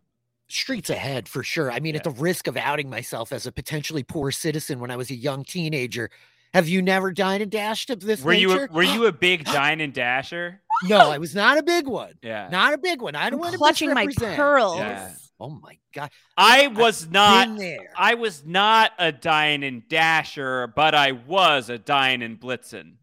[0.49, 1.71] Streets ahead for sure.
[1.73, 4.97] I mean, at the risk of outing myself as a potentially poor citizen when I
[4.97, 6.09] was a young teenager,
[6.55, 8.69] have you never dined and dashed of this Were you a, nature?
[8.73, 10.61] were you a big dine and dasher?
[10.85, 12.15] no, I was not a big one.
[12.23, 12.49] Yeah.
[12.51, 13.17] Not a big one.
[13.17, 14.37] I I'm don't want to clutching my misrepresent.
[14.37, 14.79] pearls.
[14.79, 15.13] Yeah.
[15.41, 16.11] Oh my god.
[16.37, 17.91] I was not there.
[17.97, 22.95] I was not a dine and dasher, but I was a dine and blitzen.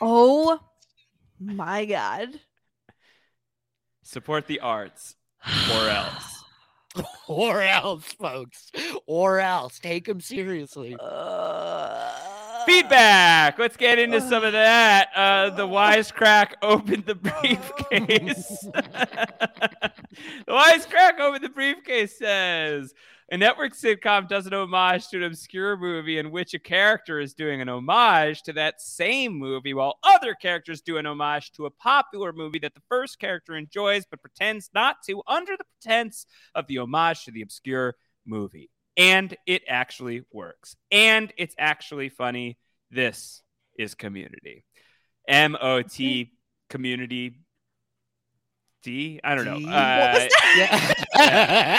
[0.00, 0.58] Oh
[1.38, 2.40] my god.
[4.02, 5.14] Support the arts
[5.70, 6.44] or else.
[7.28, 8.70] or else, folks.
[9.06, 9.78] Or else.
[9.78, 10.96] Take them seriously.
[10.98, 12.10] Uh,
[12.66, 13.58] Feedback.
[13.58, 15.08] Let's get into some of that.
[15.14, 18.58] Uh, the wisecrack opened the briefcase.
[18.72, 19.92] the
[20.48, 22.94] wisecrack opened the briefcase says
[23.32, 27.32] a network sitcom does an homage to an obscure movie in which a character is
[27.32, 31.70] doing an homage to that same movie, while other characters do an homage to a
[31.70, 36.66] popular movie that the first character enjoys but pretends not to under the pretense of
[36.66, 40.76] the homage to the obscure movie and it actually works.
[40.90, 42.58] And it's actually funny.
[42.90, 43.42] This
[43.78, 44.66] is community.
[45.26, 46.32] M O T
[46.68, 47.41] community
[48.82, 49.20] D.
[49.22, 49.58] I don't know.
[49.58, 49.66] D?
[49.66, 50.28] Uh?
[50.56, 50.94] Yeah.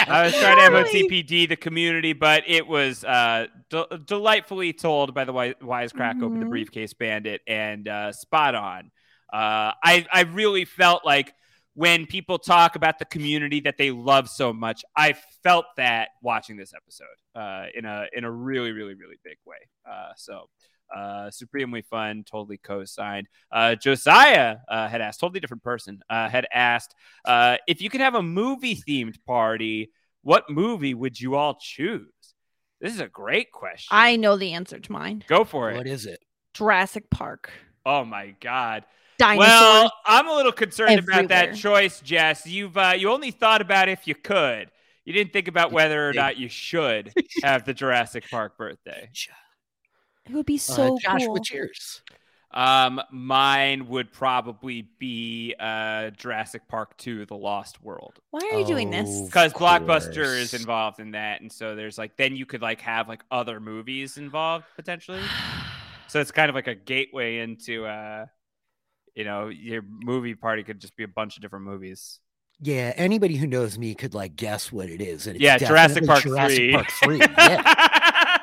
[0.08, 0.64] I was trying to.
[0.78, 6.40] MOTPD the community, but it was uh, de- delightfully told by the wi- wisecrack open
[6.40, 6.50] the Mhm.
[6.50, 8.92] briefcase bandit and uh, spot on.
[9.32, 11.34] Uh, I I really felt like
[11.76, 16.56] when people talk about the community that they love so much, I felt that watching
[16.56, 19.58] this episode uh, in a in a really really really big way.
[19.90, 20.48] Uh, so.
[20.94, 23.28] Uh, supremely fun, totally co-signed.
[23.52, 26.94] Uh, Josiah uh, had asked, totally different person, uh, had asked
[27.26, 29.92] uh, if you could have a movie themed party,
[30.22, 32.08] what movie would you all choose?
[32.80, 33.88] This is a great question.
[33.92, 35.24] I know the answer to mine.
[35.28, 35.78] Go for it.
[35.78, 36.20] what is it?
[36.54, 37.52] Jurassic Park.
[37.86, 38.86] Oh my god.
[39.18, 39.48] Dinosaurs.
[39.48, 42.46] Well, I'm a little concerned about that choice, Jess.
[42.46, 44.70] You've uh, you only thought about if you could.
[45.06, 47.14] You didn't think about whether or not you should
[47.44, 49.10] have the Jurassic Park birthday.
[50.30, 51.34] It would be Uh, so Josh, cool.
[51.34, 52.02] what's yours?
[52.54, 58.14] Um, mine would probably be uh, Jurassic Park 2: The Lost World.
[58.30, 59.10] Why are you doing this?
[59.10, 62.82] Oh, because blockbuster is involved in that and so there's like then you could like
[62.82, 65.22] have like other movies involved potentially
[66.08, 68.26] so it's kind of like a gateway into uh
[69.16, 72.20] you know your movie party could just be a bunch of different movies
[72.60, 75.28] Yeah, anybody who knows me could like guess what it is.
[75.28, 77.18] And it's yeah jurassic park Jurassic 3 Park 3.
[77.38, 78.00] Yeah.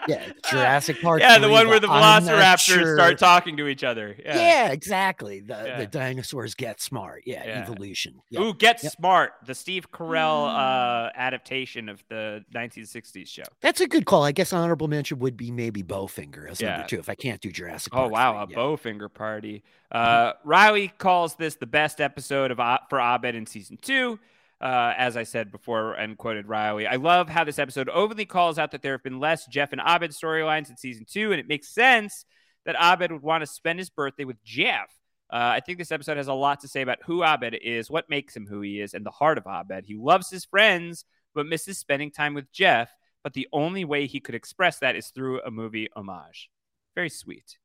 [0.09, 1.21] Yeah, Jurassic Park.
[1.21, 4.17] yeah, the one where the velociraptors sure- start talking to each other.
[4.25, 4.73] Yeah, Yeah.
[4.73, 5.41] exactly.
[5.41, 5.79] The Yeah.
[5.79, 7.23] the dinosaurs get smart.
[7.27, 7.59] Yeah, Yeah.
[7.61, 8.21] evolution.
[8.31, 8.41] Yeah.
[8.41, 8.93] Ooh, Get Yep.
[8.93, 11.07] Smart, the Steve Carell Mm.
[11.07, 13.43] uh, adaptation of the 1960s show.
[13.61, 14.25] That's a good call.
[14.25, 17.51] I guess honorable mention would be maybe Bowfinger as number two if I can't do
[17.51, 18.13] Jurassic Oh Park.
[18.13, 18.59] wow, a 3, yeah.
[18.61, 19.63] Bowfinger party.
[19.93, 24.19] Uh, Riley calls this the best episode of for Abed in season two.
[24.61, 28.59] Uh, as I said before, and quoted Riley, I love how this episode overly calls
[28.59, 31.49] out that there have been less Jeff and Abed storylines in season two, and it
[31.49, 32.27] makes sense
[32.67, 34.91] that Abed would want to spend his birthday with Jeff.
[35.33, 38.11] Uh, I think this episode has a lot to say about who Abed is, what
[38.11, 39.87] makes him who he is, and the heart of Abed.
[39.87, 42.91] He loves his friends, but misses spending time with Jeff.
[43.23, 46.51] But the only way he could express that is through a movie homage.
[46.95, 47.59] Very sweet.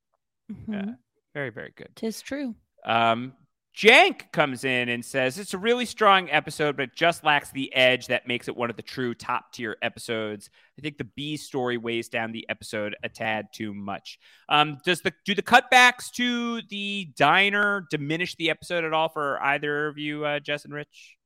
[0.52, 0.98] Mhm.
[1.34, 1.90] Very, very good.
[1.96, 2.56] Tis true.
[2.86, 3.34] Um,
[3.76, 7.74] Jank comes in and says it's a really strong episode, but it just lacks the
[7.76, 10.50] edge that makes it one of the true top tier episodes.
[10.80, 14.18] I think the B story weighs down the episode a tad too much.
[14.48, 19.44] Um, does the do the cutbacks to the diner diminish the episode at all for
[19.44, 21.18] either of you, uh, Jess and Rich?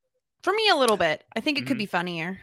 [0.42, 1.24] For me, a little bit.
[1.36, 1.80] I think it could Mhm.
[1.80, 2.40] be funnier.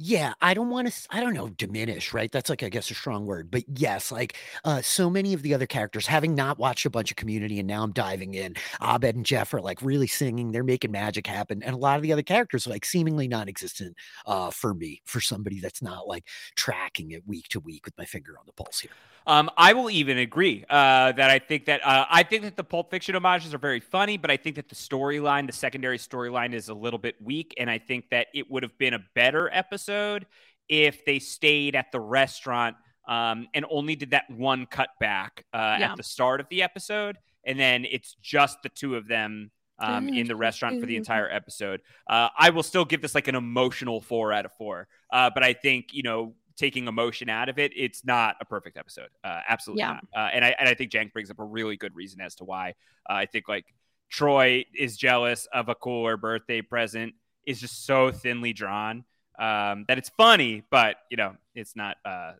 [0.00, 1.06] Yeah, I don't want to.
[1.10, 2.30] I don't know, diminish, right?
[2.30, 5.52] That's like I guess a strong word, but yes, like uh, so many of the
[5.54, 8.54] other characters, having not watched a bunch of Community, and now I'm diving in.
[8.80, 12.02] Abed and Jeff are like really singing; they're making magic happen, and a lot of
[12.02, 13.96] the other characters are like seemingly non-existent
[14.26, 18.04] uh, for me, for somebody that's not like tracking it week to week with my
[18.04, 18.92] finger on the pulse here.
[19.28, 22.64] Um, I will even agree uh, that I think that uh, I think that the
[22.64, 26.54] Pulp Fiction homages are very funny, but I think that the storyline, the secondary storyline,
[26.54, 29.50] is a little bit weak, and I think that it would have been a better
[29.52, 30.26] episode
[30.66, 32.76] if they stayed at the restaurant
[33.06, 35.90] um, and only did that one cutback uh, Yeah.
[35.92, 39.50] at the start of the episode, and then it's just the two of them.
[39.80, 43.28] Um, in the restaurant for the entire episode, uh, I will still give this like
[43.28, 44.88] an emotional four out of four.
[45.12, 48.76] Uh, but I think you know taking emotion out of it, it's not a perfect
[48.76, 49.08] episode.
[49.24, 49.92] Uh, absolutely Yeah.
[49.92, 50.04] not.
[50.14, 52.44] Uh, and I and I think Jank brings up a really good reason as to
[52.44, 52.74] why.
[53.08, 53.64] Uh, I think like
[54.10, 57.14] Troy is jealous of a cooler birthday present
[57.46, 59.04] is just so thinly drawn
[59.38, 61.96] um, that it's funny, but you know it's not.
[62.04, 62.32] Uh,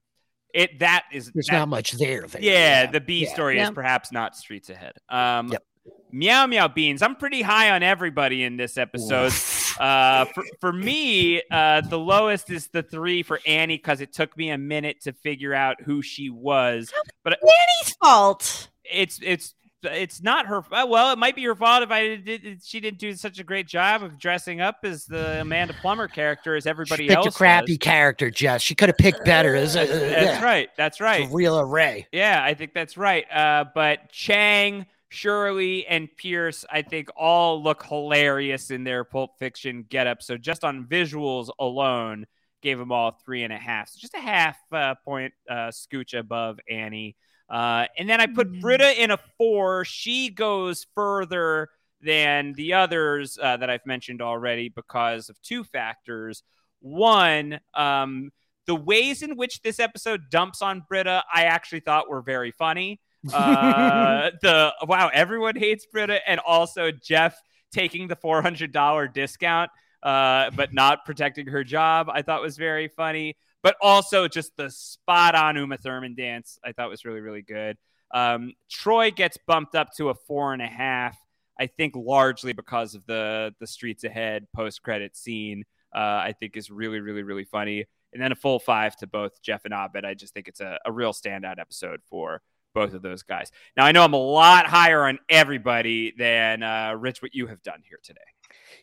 [0.54, 2.22] it that is There's that- not much there.
[2.26, 2.42] there.
[2.42, 3.32] yeah, the B yeah.
[3.32, 4.94] story is perhaps not streets ahead.
[5.08, 5.62] Um, Yep.
[6.10, 7.02] Meow Meow Beans.
[7.02, 9.32] I'm pretty high on everybody in this episode.
[9.78, 14.36] Uh, for, for me, uh, the lowest is the three for Annie because it took
[14.36, 16.92] me a minute to figure out who she was.
[17.24, 18.68] But Annie's fault.
[18.84, 19.54] it's it's
[19.84, 20.58] it's not her.
[20.72, 22.44] uh, Well, it might be her fault if I did.
[22.44, 26.08] if She didn't do such a great job of dressing up as the Amanda Plummer
[26.08, 27.34] character as everybody She picked else.
[27.36, 27.86] a crappy does.
[27.86, 28.60] character, Jess.
[28.60, 29.54] She could have picked better.
[29.54, 29.92] As a, That's
[30.40, 30.68] yeah, right.
[30.76, 31.30] That's right.
[31.30, 32.08] a real array.
[32.10, 33.24] Yeah, I think that's right.
[33.32, 39.84] Uh, but Chang, Shirley, and Pierce, I think all look hilarious in their Pulp Fiction
[39.88, 40.22] getup.
[40.22, 42.26] So just on visuals alone,
[42.60, 43.88] gave them all three and a half.
[43.88, 47.16] So just a half uh, point uh, scooch above Annie.
[47.48, 48.60] Uh, and then I put Mhm.
[48.60, 49.84] Britta in a four.
[49.84, 56.42] She goes further than the others uh, that I've mentioned already because of two factors.
[56.80, 58.30] One, um,
[58.66, 63.00] the ways in which this episode dumps on Britta, I actually thought were very funny.
[63.32, 67.40] Uh, the wow, everyone hates Britta, and also Jeff
[67.72, 69.70] taking the four hundred dollar discount,
[70.02, 72.08] uh, but not protecting her job.
[72.10, 73.36] I thought was very funny.
[73.60, 77.76] But also just the spot on Uma Thurman dance, I thought was really really good.
[78.12, 81.18] Um, Troy gets bumped up to a four and a half.
[81.60, 85.64] I think largely because of the the streets ahead post credit scene.
[85.94, 87.84] Uh, I think is really really really funny.
[88.12, 90.04] And then a full five to both Jeff and Abed.
[90.04, 92.40] I just think it's a, a real standout episode for
[92.74, 93.50] both of those guys.
[93.76, 97.22] Now I know I'm a lot higher on everybody than uh, Rich.
[97.22, 98.20] What you have done here today.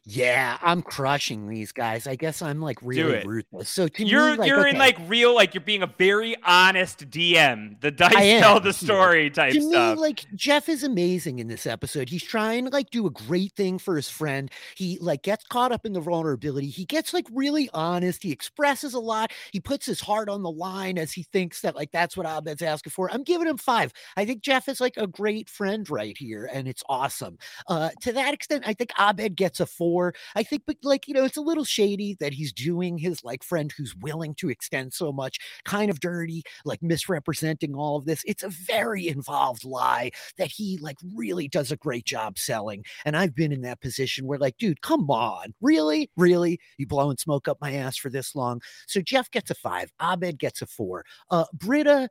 [0.04, 2.06] Yeah, I'm crushing these guys.
[2.08, 3.70] I guess I'm like really ruthless.
[3.70, 7.10] So to You're me, like, you're in like real like you're being a very honest
[7.10, 7.80] DM.
[7.82, 8.72] The dice tell the yeah.
[8.72, 12.10] story type to me, like Jeff is amazing in this episode.
[12.10, 14.52] He's trying to like do a great thing for his friend.
[14.76, 16.68] He like gets caught up in the vulnerability.
[16.68, 18.22] He gets like really honest.
[18.22, 19.32] He expresses a lot.
[19.52, 22.62] He puts his heart on the line as he thinks that like that's what Abed's
[22.62, 23.12] asking for.
[23.12, 23.92] I'm giving him five.
[24.18, 27.38] I think Jeff is like a great friend right here, and it's awesome.
[27.68, 30.14] Uh, to that extent, I think Abed gets a four.
[30.36, 33.44] I think, but like you know, it's a little shady that he's doing his like
[33.44, 38.24] friend who's willing to extend so much, kind of dirty, like misrepresenting all of this.
[38.26, 42.84] It's a very involved lie that he like really does a great job selling.
[43.06, 47.18] And I've been in that position where like, dude, come on, really, really, you blowing
[47.18, 48.62] smoke up my ass for this long?
[48.88, 52.10] So Jeff gets a five, Abed gets a four, uh, Britta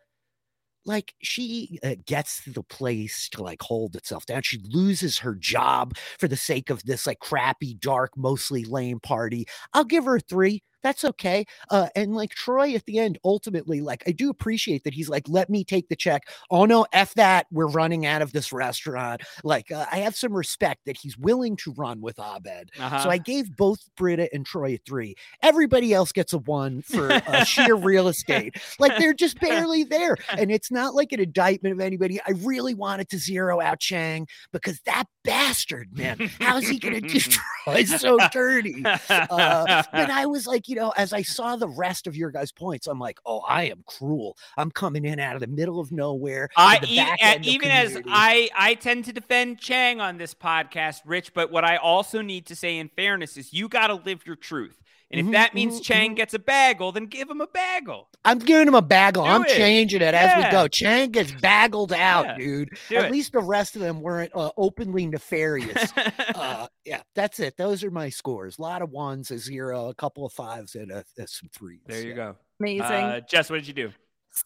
[0.86, 4.42] like she uh, gets the place to like hold itself down.
[4.42, 9.46] She loses her job for the sake of this like crappy, dark, mostly lame party.
[9.72, 10.62] I'll give her a three.
[10.84, 11.46] That's okay.
[11.70, 15.24] Uh, and like Troy at the end, ultimately, like I do appreciate that he's like,
[15.28, 16.28] let me take the check.
[16.50, 17.46] Oh no, F that.
[17.50, 19.22] We're running out of this restaurant.
[19.42, 22.70] Like uh, I have some respect that he's willing to run with Abed.
[22.78, 23.02] Uh-huh.
[23.02, 25.14] So I gave both Britta and Troy a three.
[25.42, 28.54] Everybody else gets a one for uh, sheer real estate.
[28.78, 30.16] Like they're just barely there.
[30.36, 32.20] And it's not like an indictment of anybody.
[32.20, 37.08] I really wanted to zero out Chang because that bastard, man, how's he going to
[37.08, 38.84] destroy so dirty?
[38.84, 42.52] Uh, but I was like, you know, as I saw the rest of your guys'
[42.52, 44.36] points, I'm like, oh, I am cruel.
[44.56, 46.48] I'm coming in out of the middle of nowhere.
[46.56, 47.98] I the e- back uh, end of even as.
[48.06, 52.46] I I tend to defend Chang on this podcast, Rich, but what I also need
[52.46, 54.80] to say in fairness is you got to live your truth.
[55.18, 56.16] And if Mhm, that means mhm, Chang mhm.
[56.16, 58.08] gets a bagel, then give him a bagel.
[58.24, 59.24] I'm giving him a bagel.
[59.24, 59.48] Do I'm it.
[59.48, 60.66] changing it as we go.
[60.68, 62.36] Chang gets baggled out, Yeah.
[62.38, 62.70] dude.
[62.88, 63.12] Do At it.
[63.12, 65.92] least the rest of them weren't uh, openly nefarious.
[66.34, 67.56] uh, yeah, that's it.
[67.56, 68.58] Those are my scores.
[68.58, 71.80] A lot of ones, a zero, a couple of fives, and a, a some threes.
[71.86, 72.14] there you Yeah.
[72.14, 72.36] go.
[72.60, 72.82] Amazing.
[72.82, 73.92] Uh, Jess, what did you do?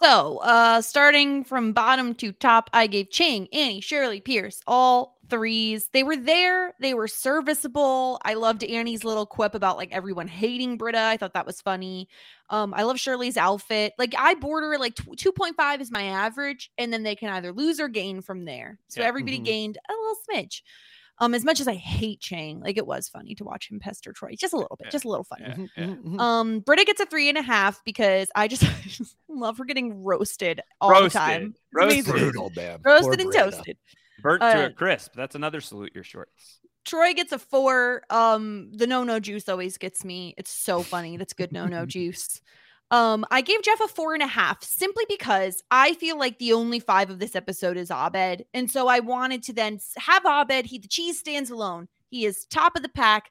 [0.03, 5.89] So, uh, starting from bottom to top, I gave Chang, Annie, Shirley, Pierce all threes.
[5.93, 6.75] They were there.
[6.81, 8.21] They were serviceable.
[8.25, 11.01] I loved Annie's little quip about like everyone hating Britta.
[11.01, 12.09] I thought that was funny.
[12.51, 13.93] Um, I love Shirley's outfit.
[13.99, 17.81] Like I border like tw- 2.5 is my average, and then they can either lose
[17.81, 18.79] or gain from there.
[18.89, 19.09] So Yeah.
[19.09, 19.45] everybody Mhm.
[19.45, 20.63] gained a little smidge.
[21.21, 24.13] Um, as much as I hate Chang, like it was funny to watch him pester
[24.13, 24.91] Troy, just a little bit, Yeah.
[24.91, 25.47] just a little funny.
[25.49, 25.85] Yeah, Mhm, yeah.
[25.87, 26.21] mhm, mhm.
[26.21, 29.65] Um, Britta gets a three and a half because I just, I just love her
[29.65, 31.11] getting roasted all Roasted.
[31.11, 31.55] the time.
[31.75, 32.05] Roasted.
[32.05, 32.79] Brutal, man.
[32.85, 33.51] Poor Roasted and Brenda.
[33.57, 33.77] toasted.
[34.21, 35.13] Burnt to Uh, a crisp.
[35.15, 36.61] That's another salute your shorts.
[36.85, 38.03] Troy gets a four.
[38.11, 40.35] Um, the no no juice always gets me.
[40.39, 41.17] It's so funny.
[41.17, 42.41] That's good no no juice.
[42.91, 46.55] Um, I gave Jeff a four and a half simply because I feel like the
[46.55, 50.65] only five of this episode is Abed, and so I wanted to then have Abed.
[50.67, 51.89] He the cheese stands alone.
[52.09, 53.31] He is top of the pack,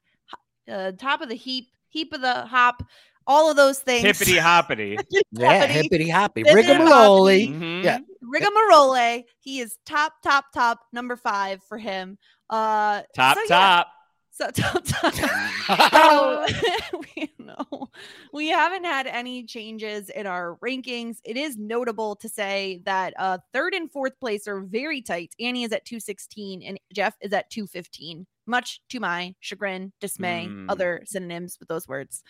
[0.71, 2.83] uh, top of the heap, heap of the hop,
[3.25, 4.03] all of those things.
[4.03, 4.97] Hippity hoppity.
[5.31, 5.73] Yeah, Hoppity.
[5.73, 7.25] hippity hoppy, Hippity rigmarole.
[7.25, 7.83] Mhm.
[7.83, 7.97] Yeah.
[8.27, 9.23] Rigamarole.
[9.39, 12.17] He is top, top, top, number five for him.
[12.49, 13.87] Uh, Top so yeah, top.
[14.31, 15.13] So top, top.
[15.91, 16.45] So
[17.15, 17.89] we know
[18.31, 21.17] we haven't had any changes in our rankings.
[21.25, 25.33] It is notable to say that uh third and fourth place are very tight.
[25.39, 30.67] Annie is at 216 and Jeff is at 215, much to my chagrin, dismay, Mm.
[30.69, 32.23] other synonyms with those words.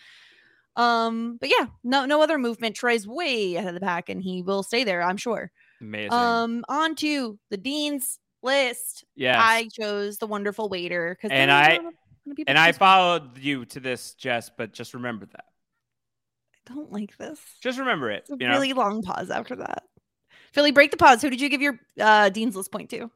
[0.76, 2.74] Um, but yeah, no no other movement.
[2.74, 5.52] Troy's way ahead of the pack and he will stay there, I'm sure.
[5.80, 6.12] Amazing.
[6.12, 9.04] Um, on to the dean's list.
[9.14, 11.80] Yeah, I chose the wonderful waiter because And I-
[12.46, 15.44] and I followed you to this, Jess, but just remember that.
[16.70, 17.40] I don't like this.
[17.62, 18.18] Just remember it.
[18.28, 18.54] It's a You know?
[18.54, 19.84] really long pause after that.
[20.52, 21.22] Philly, break the pause.
[21.22, 23.10] Who did you give your uh, Dean's List point to?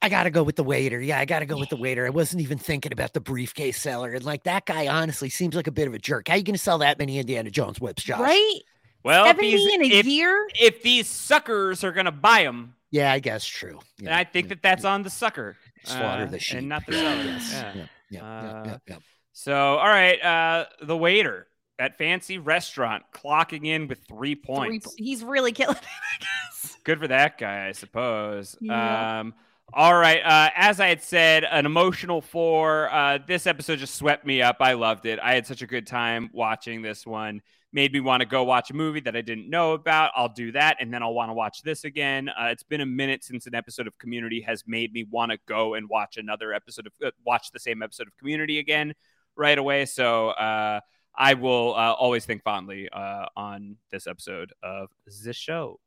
[0.00, 1.00] I gotta go with the waiter.
[1.00, 2.06] Yeah, I gotta go with the waiter.
[2.06, 4.12] I wasn't even thinking about the briefcase seller.
[4.12, 6.28] And like that guy honestly seems like a bit of a jerk.
[6.28, 8.20] How are you gonna sell that many Indiana Jones whips, Josh?
[8.20, 8.60] Right?
[9.04, 10.48] Well, if, 70 these, in a if, year?
[10.60, 13.80] if these suckers are going to buy them, Yeah, I guess true.
[13.98, 15.56] then I think that that's on the sucker.
[15.84, 17.24] slaughter uh, the sheep And not the Yeah, seller.
[17.24, 17.72] yes, Yeah.
[17.74, 18.96] yeah, yeah, yeah, yeah, Uh, yeah.
[19.32, 20.20] So, all right.
[20.22, 21.46] Uh, the waiter
[21.78, 24.86] at fancy restaurant clocking in with three Three points.
[24.86, 26.76] po- he's really killing it, I guess.
[26.84, 28.56] Good for that guy, I suppose.
[28.60, 29.20] Yeah.
[29.20, 29.34] Um,
[29.72, 30.20] all right.
[30.24, 32.90] Uh, as I had said, an emotional four.
[32.90, 34.56] Uh, this episode just swept me up.
[34.60, 35.20] I loved it.
[35.22, 37.42] I had such a good time watching this one.
[37.70, 40.12] Made me want to go watch a movie that I didn't know about.
[40.16, 42.30] I'll do that, and then I'll want to watch this again.
[42.30, 45.38] Uh, it's been a minute since an episode of Community has made me want to
[45.46, 48.94] go and watch another episode of uh, watch the same episode of Community again
[49.36, 49.84] right away.
[49.84, 50.80] So uh,
[51.14, 54.88] I will uh, always think fondly uh, on this episode of
[55.24, 55.78] the show.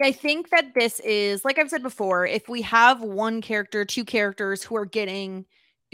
[0.00, 4.04] I think that this is, like I've said before, if we have one character, two
[4.04, 5.46] characters who are getting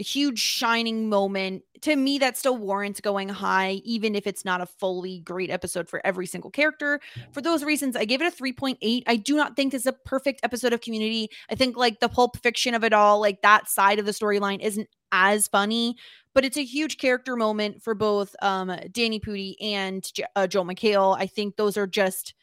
[0.03, 4.65] huge shining moment, to me, that still warrants going high, even if it's not a
[4.65, 6.99] fully great episode for every single character.
[7.31, 9.03] For those reasons, I gave it a 3.8.
[9.07, 11.29] I do not think this is a perfect episode of community.
[11.49, 14.59] I think, like, the pulp fiction of it all, like that side of the storyline
[14.61, 15.95] isn't as funny.
[16.33, 20.65] But it's a huge character moment for both um, Danny Pudi and J- uh, Joel
[20.65, 21.17] McHale.
[21.17, 22.33] I think those are just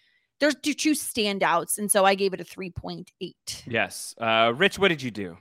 [0.41, 3.65] there's two standouts, and so I gave it a three point eight.
[3.67, 4.15] Yes.
[4.21, 5.39] Uh, Rich, what did you do?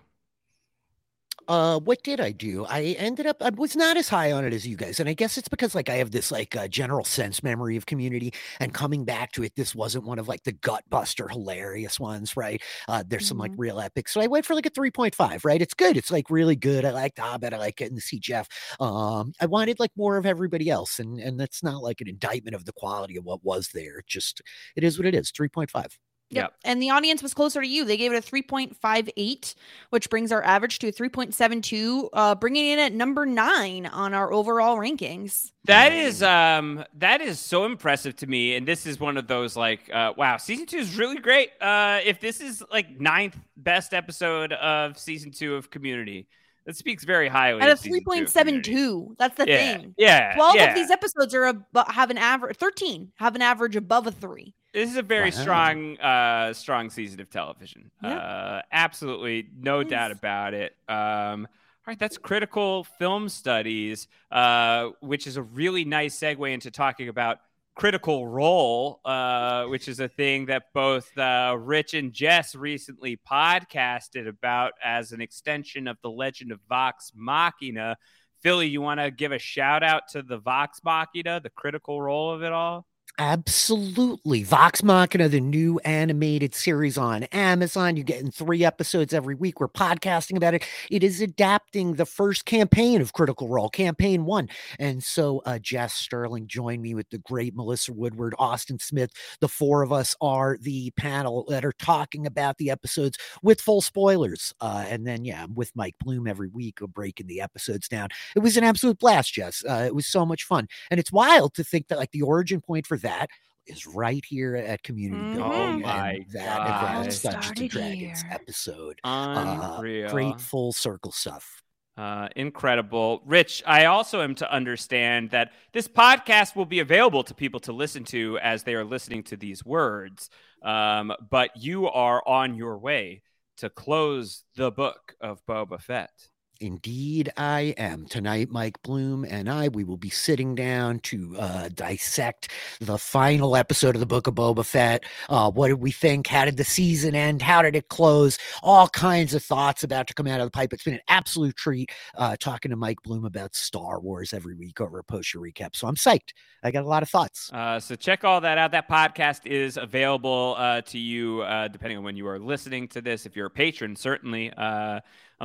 [1.47, 2.65] uh, what did I do?
[2.65, 5.13] I ended up I was not as high on it as you guys, and I
[5.13, 8.73] guess it's because like I have this like uh, general sense memory of Community, and
[8.73, 12.61] coming back to it, this wasn't one of like the gut buster hilarious ones, right?
[12.87, 13.27] Uh, there's mm-hmm.
[13.27, 13.61] some like mm-hmm.
[13.61, 15.61] real epics, so I went for like a 3.5, right?
[15.61, 16.85] It's good, it's like really good.
[16.85, 17.53] I like Abed.
[17.53, 18.47] I like getting to see Jeff.
[18.79, 22.55] Um, I wanted like more of everybody else, and and that's not like an indictment
[22.55, 23.99] of the quality of what was there.
[23.99, 24.41] It just
[24.75, 25.31] it is what it is.
[25.31, 25.97] 3.5.
[26.29, 26.43] Yep.
[26.43, 26.53] yep.
[26.63, 27.85] And the audience was closer to you.
[27.85, 29.55] They gave it a 3.58,
[29.91, 34.77] which brings our average to 3.72, uh, bringing in at number nine on our overall
[34.77, 35.51] rankings.
[35.65, 38.55] That is um that is so impressive to me.
[38.55, 41.49] And this is one of those like uh, wow, season two is really great.
[41.59, 46.27] Uh, if this is like ninth best episode of season two of community.
[46.65, 47.61] That speaks very highly.
[47.61, 49.77] At a three point seven two, that's the yeah.
[49.77, 49.93] thing.
[49.99, 50.69] Yeah, twelve yeah.
[50.69, 52.57] of these episodes are ab- have an average.
[52.57, 54.55] Thirteen have an average above a three.
[54.75, 55.41] This is a very Wow.
[55.41, 57.91] strong, uh, strong season of television.
[58.03, 58.17] Yeah.
[58.17, 60.75] Uh, absolutely, no doubt about it.
[60.89, 66.71] Um, all right, that's critical film studies, uh, which is a really nice segue into
[66.71, 67.39] talking about
[67.75, 74.27] critical role, uh, which is a thing that both uh, Rich and Jess recently podcasted
[74.27, 77.95] about as an extension of the Legend of Vox Machina.
[78.41, 82.33] Philly, you want to give a shout out to the Vox Machina, the critical role
[82.33, 82.85] of it all?
[83.17, 84.43] Absolutely.
[84.43, 87.95] Vox Machina, the new animated series on Amazon.
[87.95, 89.61] You're getting three episodes every week.
[89.61, 90.65] We're podcasting about it.
[90.91, 94.49] It is adapting the first campaign of Critical Role, campaign one.
[94.79, 99.11] And so uh, Jess Sterling joined me with the great Melissa Woodward, Austin Smith.
[99.39, 103.81] The four of us are the panel that are talking about the episodes with full
[103.81, 104.53] spoilers.
[104.59, 108.09] Uh, and then, yeah, I'm with Mike Bloom every week, uh, breaking the episodes down.
[108.35, 109.63] It was an absolute blast, Jess.
[109.63, 110.67] Uh, it was so much fun.
[110.91, 113.29] And it's wild to think that, like, the origin point for that
[113.67, 115.35] is right here at Community Mhm.
[115.35, 115.51] Building.
[115.59, 116.97] Oh and my that God.
[116.97, 118.31] Advanced Dungeons and Dragons here.
[118.31, 118.99] episode.
[119.03, 119.79] Uh,
[120.11, 121.61] great full circle stuff.
[121.97, 123.21] Uh, incredible.
[123.25, 127.71] Rich, I also am to understand that this podcast will be available to people to
[127.71, 130.29] listen to as they are listening to these words.
[130.61, 133.21] Um, but you are on your way
[133.57, 136.11] to close the book of Boba Fett.
[136.59, 138.05] Indeed, I am.
[138.05, 143.55] Tonight, Mike Bloom and I, we will be sitting down to uh, dissect the final
[143.55, 145.03] episode of the Book of Boba Fett.
[145.27, 146.27] Uh, what did we think?
[146.27, 147.41] How did the season end?
[147.41, 148.37] How did it close?
[148.63, 150.71] All kinds of thoughts about to come out of the pipe.
[150.71, 154.79] It's been an absolute treat uh, talking to Mike Bloom about Star Wars every week
[154.79, 155.75] over a post recap.
[155.75, 156.33] So I'm psyched.
[156.63, 157.51] I got a lot of thoughts.
[157.53, 158.71] Uh, so check all that out.
[158.71, 163.01] That podcast is available uh, to you uh, depending on when you are listening to
[163.01, 163.25] this.
[163.25, 164.51] If you're a patron, certainly,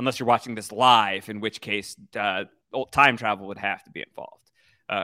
[0.01, 2.45] unless you're watching this live, in which case uh,
[2.91, 4.37] time travel would have to be involved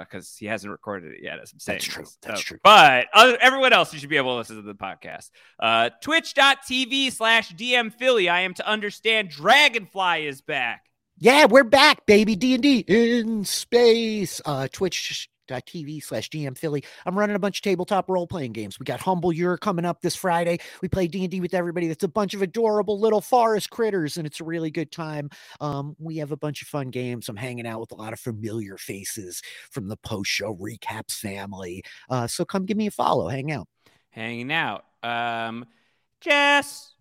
[0.01, 1.39] because he hasn't recorded it yet.
[1.39, 2.05] As I'm saying, That's true.
[2.21, 2.59] That's Uh, true.
[2.61, 5.29] But other, everyone else, you should be able to listen to the podcast.
[5.59, 8.27] Uh, Twitch.tv slash DM Philly.
[8.27, 9.29] I am to understand.
[9.29, 10.83] Dragonfly is back.
[11.19, 12.35] Yeah, we're back, baby.
[12.35, 14.41] D and D in space.
[14.45, 14.67] Uh,
[15.47, 16.83] Twitch.tv slash GM Philly.
[17.05, 18.79] I'm running a bunch of tabletop role playing games.
[18.79, 20.59] We got Humblewood coming up this Friday.
[20.81, 21.87] We play D and D with everybody.
[21.87, 25.29] That's a bunch of adorable little forest critters, and it's a really good time.
[25.59, 27.29] Um, we have a bunch of fun games.
[27.29, 29.41] I'm hanging out with a lot of familiar faces
[29.71, 31.83] from the post show recaps family.
[32.09, 33.27] Uh, so come give me a follow.
[33.27, 33.67] Hang out.
[34.09, 34.85] Hanging out.
[35.03, 35.65] Um,
[36.21, 36.93] Jess.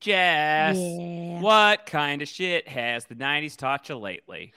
[0.00, 0.76] Jess.
[0.76, 1.40] Yeah.
[1.40, 4.52] What kind of shit has the 90s taught you lately?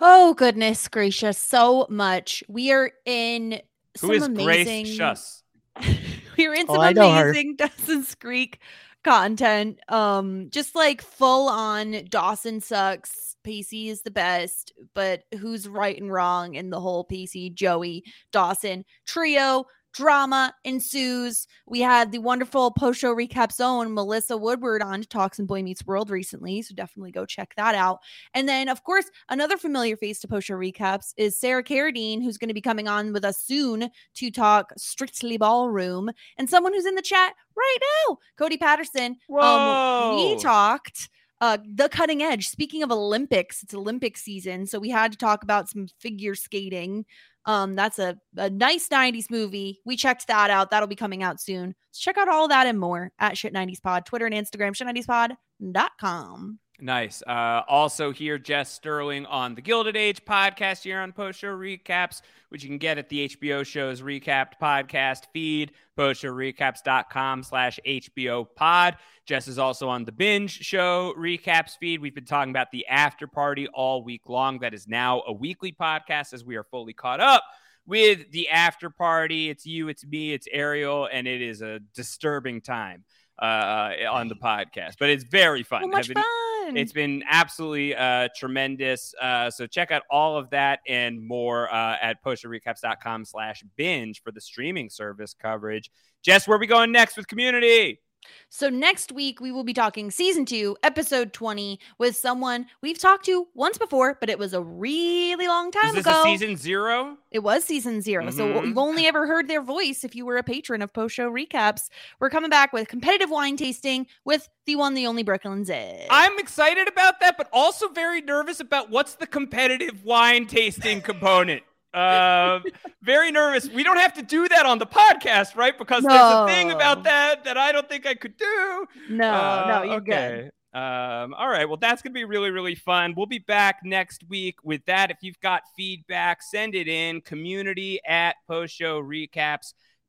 [0.00, 2.42] Oh goodness gracious, so much.
[2.48, 3.60] We are in
[4.00, 5.42] Who some is amazing Grace Schuss?
[6.38, 7.30] We're in Oh, some I know her.
[7.30, 8.60] amazing Dawson's Creek
[9.02, 9.80] content.
[9.88, 13.36] Um, just like full on Dawson sucks.
[13.44, 18.84] Pacey is the best, but who's right and wrong in the whole Pacey, Joey, Dawson
[19.06, 19.64] trio?
[19.94, 21.46] Drama ensues.
[21.66, 25.62] We had the wonderful post show recap zone, Melissa Woodward on to Talks and Boy
[25.62, 26.62] Meets World recently.
[26.62, 27.98] So definitely go check that out.
[28.34, 32.38] And then, of course, another familiar face to post show recaps is Sarah Carradine, who's
[32.38, 36.86] going to be coming on with us soon to talk Strictly Ballroom, and someone who's
[36.86, 37.78] in the chat right
[38.08, 39.16] now, Cody Patterson.
[39.30, 41.08] Um, we talked
[41.40, 42.48] uh the cutting edge.
[42.48, 47.04] Speaking of Olympics, it's Olympic season, so we had to talk about some figure skating.
[47.48, 49.80] Um, that's a, a nice 90s movie.
[49.86, 50.70] We checked that out.
[50.70, 51.74] That'll be coming out soon.
[51.92, 56.58] So check out all that and more at Shit90s Pod, Twitter and Instagram, shit90spod.com.
[56.80, 57.22] Nice.
[57.26, 62.22] Uh, also, here, Jess Sterling on the Gilded Age podcast here on Post Show Recaps,
[62.50, 68.96] which you can get at the HBO show's recapped podcast feed, postshowrecaps.com slash HBO pod.
[69.26, 72.00] Jess is also on the Binge Show recaps feed.
[72.00, 74.60] We've been talking about the after party all week long.
[74.60, 77.42] That is now a weekly podcast as we are fully caught up
[77.86, 79.50] with the after party.
[79.50, 83.04] It's you, it's me, it's Ariel, and it is a disturbing time
[83.40, 85.82] uh, on the podcast, but it's very fun.
[85.82, 86.22] So much been-
[86.68, 86.76] fun.
[86.76, 89.14] it's been absolutely uh, tremendous.
[89.20, 94.30] Uh, so check out all of that and more uh, at postshowrecaps.com slash binge for
[94.30, 95.90] the streaming service coverage.
[96.22, 98.00] Jess, where are we going next with community?
[98.48, 103.24] So next week we will be talking season 2, episode 20 with someone we've talked
[103.26, 106.20] to once before, but it was a really long time Is this ago.
[106.22, 107.16] a season zero?
[107.30, 108.66] It was season 0 So Mhm.
[108.66, 111.88] you've only ever heard their voice if you were a patron of post show recaps.
[112.20, 116.06] We're coming back with competitive wine tasting with the one, the only Brooklyn Zed.
[116.10, 121.62] I'm excited about that, but also very nervous about what's the competitive wine tasting component.
[121.94, 122.60] Uh,
[123.02, 123.68] very nervous.
[123.68, 125.76] We don't have to do that on the podcast, right?
[125.76, 128.86] Because there's a thing about that that I don't think I could do.
[129.10, 130.14] no, Uh, no, you're good.
[130.14, 130.50] okay.
[130.74, 131.66] Um, all right.
[131.66, 133.14] Well, that's going to be really, really fun.
[133.16, 135.10] We'll be back next week with that.
[135.10, 138.36] If you've got feedback, send it in community at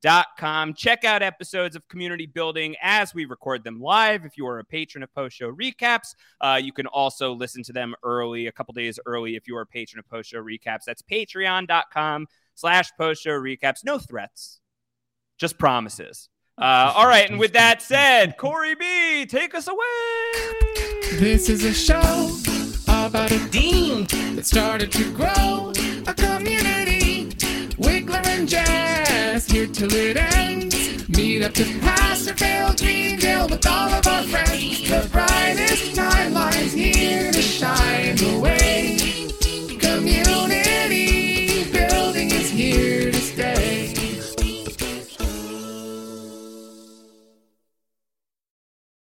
[0.04, 0.74] postshowrecaps.com.
[0.74, 4.26] Check out episodes of Community Building as we record them live.
[4.26, 7.74] If you are a patron of Post Show Recaps, uh, you can also listen to
[7.74, 10.84] them early, a couple days early, if you are a patron of Post Show Recaps.
[10.86, 13.84] That's patreon.com slash Post Show Recaps.
[13.84, 14.60] No threats,
[15.38, 16.30] just promises.
[16.58, 19.78] Uh, all right, and with that said, Corey B, take us away.
[21.14, 22.38] This is a show
[22.84, 24.06] about a dean
[24.36, 25.72] that started to grow
[26.06, 26.59] a community
[29.60, 31.10] here till it ends.
[31.10, 34.90] Meet up to pass or fail Greendale with all of our friends.
[34.90, 39.19] The brightest nine lies here to shine the way.